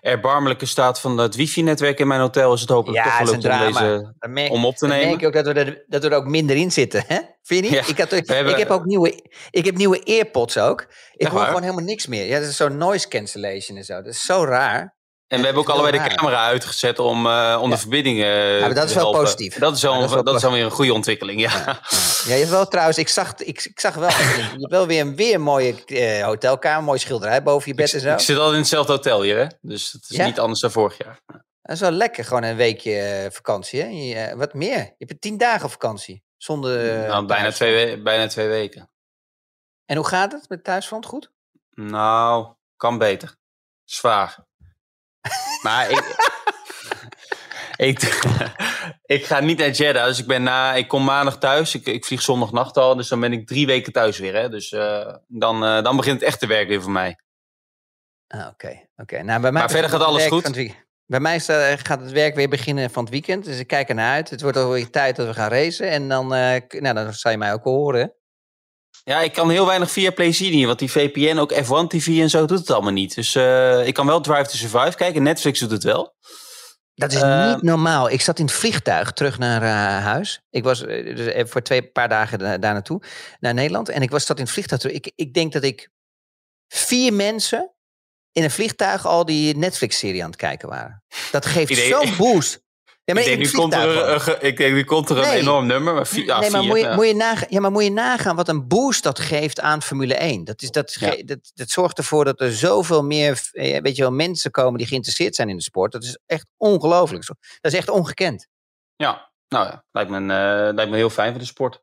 [0.00, 3.58] erbarmelijke staat van het wifi-netwerk in mijn hotel is het hopelijk ja, toch gelukt om,
[3.58, 5.06] deze, merk, om op te nemen.
[5.08, 7.04] Merk je ook dat we er, dat we er ook minder in zitten.
[7.06, 7.18] Hè?
[7.42, 7.86] Vind je niet?
[7.86, 10.86] Ja, ik, had, ik hebben, heb ook nieuwe, ik heb nieuwe earpods ook.
[11.12, 11.46] Ik hoor waar?
[11.46, 12.26] gewoon helemaal niks meer.
[12.26, 13.94] Ja, dat is zo'n noise cancellation en zo.
[13.94, 14.96] Dat is zo raar.
[15.28, 17.74] En we hebben ook allebei de camera uitgezet om, uh, om Ja.
[17.74, 19.20] de verbinding uh, Ja, maar dat is wel helpen.
[19.22, 19.58] positief.
[19.58, 21.40] Dat is, wel, Ja, dat is wel dat is po- dan weer een goede ontwikkeling,
[21.40, 21.50] ja.
[22.26, 24.08] Ja, je hebt wel trouwens, ik zag, ik, ik zag wel,
[24.38, 28.00] je hebt wel weer een weer mooie eh, hotelkamer, mooie schilderij boven je bed en
[28.00, 28.12] zo.
[28.12, 29.46] Ik zit al in hetzelfde hotel hier, hè?
[29.60, 31.20] dus het is niet anders dan vorig jaar.
[31.62, 33.80] Dat is wel lekker, gewoon een weekje eh, vakantie.
[33.80, 33.86] Hè?
[33.88, 34.78] Je, eh, wat meer?
[34.78, 36.22] Je hebt tien dagen vakantie.
[36.36, 37.02] Zonder.
[37.02, 38.90] eh, nou, bijna, twee, we- bijna twee weken.
[39.84, 41.06] En hoe gaat het met thuisfront?
[41.06, 41.30] Goed?
[41.70, 43.36] Nou, kan beter.
[43.84, 44.46] Zwaar.
[45.62, 46.16] Maar ik,
[47.88, 48.20] ik,
[49.04, 51.74] ik ga niet naar Jeddah, dus ik, ben na, ik kom maandag thuis.
[51.74, 54.34] Ik, ik vlieg zondagnacht al, dus dan ben ik drie weken thuis weer.
[54.34, 54.48] Hè?
[54.48, 57.18] Dus eh, dan, eh, dan begint het echte werk weer voor mij.
[58.26, 59.22] Ah, Oké, oké.
[59.22, 60.76] Nou, bij mij Maar verder gaat alles goed?
[61.06, 63.44] Bij mij eh, gaat het werk weer beginnen van het weekend.
[63.44, 64.30] Dus ik kijk ernaar uit.
[64.30, 65.88] Het wordt alweer tijd dat we gaan racen.
[65.90, 66.28] En dan,
[66.66, 68.12] k- nou, dan zal je mij ook horen.
[69.08, 72.30] Ja, ik kan heel weinig via Play zien, want die VPN, ook F1 TV en
[72.30, 73.14] zo, doet het allemaal niet.
[73.14, 75.22] Dus eh, ik kan wel Drive to Survive kijken.
[75.22, 76.14] Netflix doet het wel.
[76.94, 78.10] Dat is niet normaal.
[78.10, 80.40] Ik zat in het vliegtuig terug naar eh, huis.
[80.50, 83.02] Ik was eh, dus voor twee paar dagen da- daar naartoe,
[83.40, 83.88] naar Nederland.
[83.88, 84.96] En ik was zat in het vliegtuig terug.
[84.96, 85.90] Ik, ik denk dat ik
[86.68, 87.74] vier mensen
[88.32, 91.04] in een vliegtuig al die Netflix-serie aan het kijken waren.
[91.30, 92.66] Dat geeft zo'n boost.
[93.08, 95.38] Ja, maar ik, denk, nu komt er, een- ik denk, nu komt er een Nee.
[95.40, 95.94] enorm nummer.
[95.94, 96.94] Maar vier, nee, maar vier, moet je, ja.
[96.94, 100.14] moet je nagaan, ja, maar moet je nagaan wat een boost dat geeft aan Formule
[100.14, 100.44] 1.
[100.44, 104.10] Dat, is, dat, dat, dat zorgt ervoor dat er zoveel meer eh, weet je wel,
[104.12, 105.92] mensen komen die geïnteresseerd zijn in de sport.
[105.92, 107.26] Dat is echt ongelooflijk.
[107.60, 108.46] Dat is echt ongekend.
[108.96, 111.82] Ja, nou ja, lijkt me, een, eh, lijkt me heel fijn voor de sport.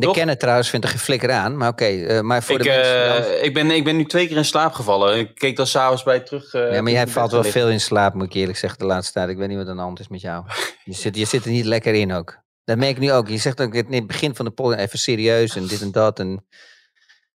[0.00, 0.14] De Toch?
[0.16, 1.56] kenner trouwens vindt er geen flikker aan.
[1.56, 3.38] Maar oké, eh, maar voor Ik, de mensen...
[3.38, 5.18] eh, ik, ben, ik ben nu twee keer in slaap gevallen.
[5.18, 6.52] Ik keek dan s'avonds bij terug.
[6.54, 9.12] eh, ja, maar jij valt wel veel in slaap, moet ik eerlijk zeggen, de laatste
[9.12, 9.28] tijd.
[9.28, 10.44] Ik weet niet wat aan de hand is met jou.
[10.84, 12.38] Je zit, je zit er niet lekker in ook.
[12.64, 13.28] Dat merk ik nu ook.
[13.28, 16.18] Je zegt ook in het begin van de podcast even serieus en dit en dat.
[16.18, 16.30] En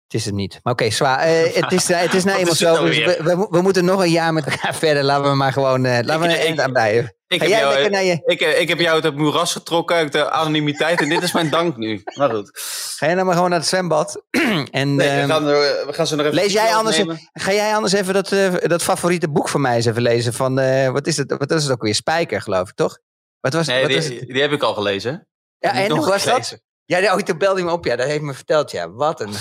[0.04, 0.60] het is het niet.
[0.62, 1.26] Maar oké, zwaar.
[1.60, 2.72] het, is, het is nou eenmaal zo.
[2.72, 5.02] nou dus we, we, mo- we moeten nog een jaar met elkaar verder.
[5.02, 5.80] Laten we maar gewoon.
[5.82, 7.08] laten we Ik- een eind aan.
[7.28, 10.30] Ik heb, jou, je, ik, eh, ik heb jou uit het moeras getrokken, uit de
[10.30, 11.00] anonimiteit.
[11.00, 12.02] En dit is mijn dank nu.
[12.18, 12.50] Maar goed.
[12.96, 14.22] ga jij nou maar gewoon naar het zwembad?
[14.70, 17.02] en, Nee, ehm, we, gaan, er- we gaan ze nog even Lees jij anders,
[17.32, 20.32] ga jij anders even dat, eh, dat favoriete boek van mij eens even lezen?
[20.32, 21.94] Van, eh, wat, is het, wat is het ook weer?
[21.94, 22.98] Spijker, geloof ik, toch?
[23.40, 24.28] Wat was, Nee, wat die, het?
[24.28, 25.28] die heb ik al gelezen.
[25.58, 26.32] Ja, en nog hoe was dat?
[26.32, 26.62] gelezen.
[26.84, 27.84] Ja, ja, oh, toen belde hij me op.
[27.84, 28.70] Ja, dat heeft me verteld.
[28.70, 29.34] Ja, wat een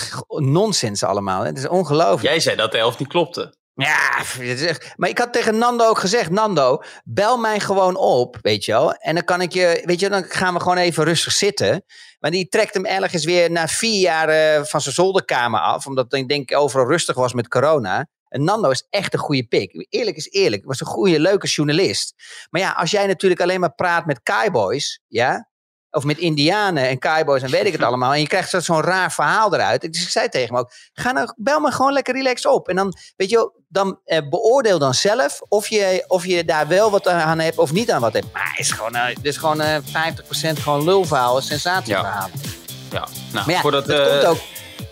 [0.51, 1.41] nonsens allemaal.
[1.41, 1.47] hè.
[1.47, 2.21] Het is ongelooflijk.
[2.21, 3.56] Jij zei dat de helft niet klopte.
[3.77, 4.23] Ja,
[4.95, 8.93] maar ik had tegen Nando ook gezegd: Nando, bel mij gewoon op, weet je wel.
[8.93, 11.83] En dan kan ik je, weet je, dan gaan we gewoon even rustig zitten.
[12.19, 16.13] Maar die trekt hem ergens weer na vier jaar eh, van zijn zolderkamer af, omdat
[16.13, 18.07] ik denk overal rustig was met corona.
[18.29, 19.85] En Nando is echt een goede pik.
[19.89, 20.65] Eerlijk is eerlijk.
[20.65, 22.13] Was een goede, leuke journalist.
[22.49, 25.49] Maar ja, als jij natuurlijk alleen maar praat met cowboys, ja,
[25.97, 28.13] of met indianen en cowboys en weet ik het allemaal.
[28.13, 29.81] En je krijgt zo- zo'n raar verhaal eruit.
[29.93, 32.67] Dus ik zei tegen hem ook, ga nou, bel me gewoon lekker relaxed op.
[32.69, 36.91] En dan, weet je dan eh, beoordeel dan zelf of je, of je daar wel
[36.91, 38.33] wat aan hebt of niet aan wat hebt.
[38.33, 42.29] Maar het is gewoon, eh, het is gewoon eh 50% gewoon lulverhaal, sensatieverhaal.
[42.91, 44.37] Ja, nou, Maar ja, voordat, dat, eh, komt ook,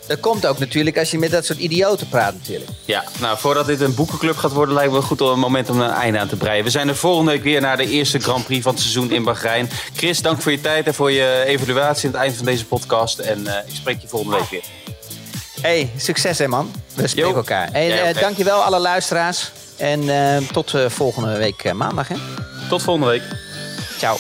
[0.08, 2.70] dat komt ook natuurlijk als je met dat soort idioten praat natuurlijk.
[2.86, 5.82] ja, nou, voordat dit een boekenclub gaat worden, lijkt me goed om een moment om
[5.82, 6.64] een einde aan te breien.
[6.64, 9.24] We zijn er volgende week weer naar de eerste Grand Prix van het seizoen in
[9.24, 9.70] Bahrein.
[9.96, 13.20] Chris, dank voor je tijd en voor je evaluatie aan het eind van deze podcast.
[13.20, 14.64] En eh, ik spreek je volgende week weer.
[15.62, 16.72] hey, succes hè man.
[16.94, 17.36] We spreken Jo.
[17.36, 17.70] elkaar.
[17.72, 18.20] En Ja, eh, oké.
[18.20, 19.52] dankjewel alle luisteraars.
[19.78, 22.16] En eh, tot eh, volgende week maandag hè.
[22.70, 23.24] Tot volgende week.
[23.98, 24.18] Ciao.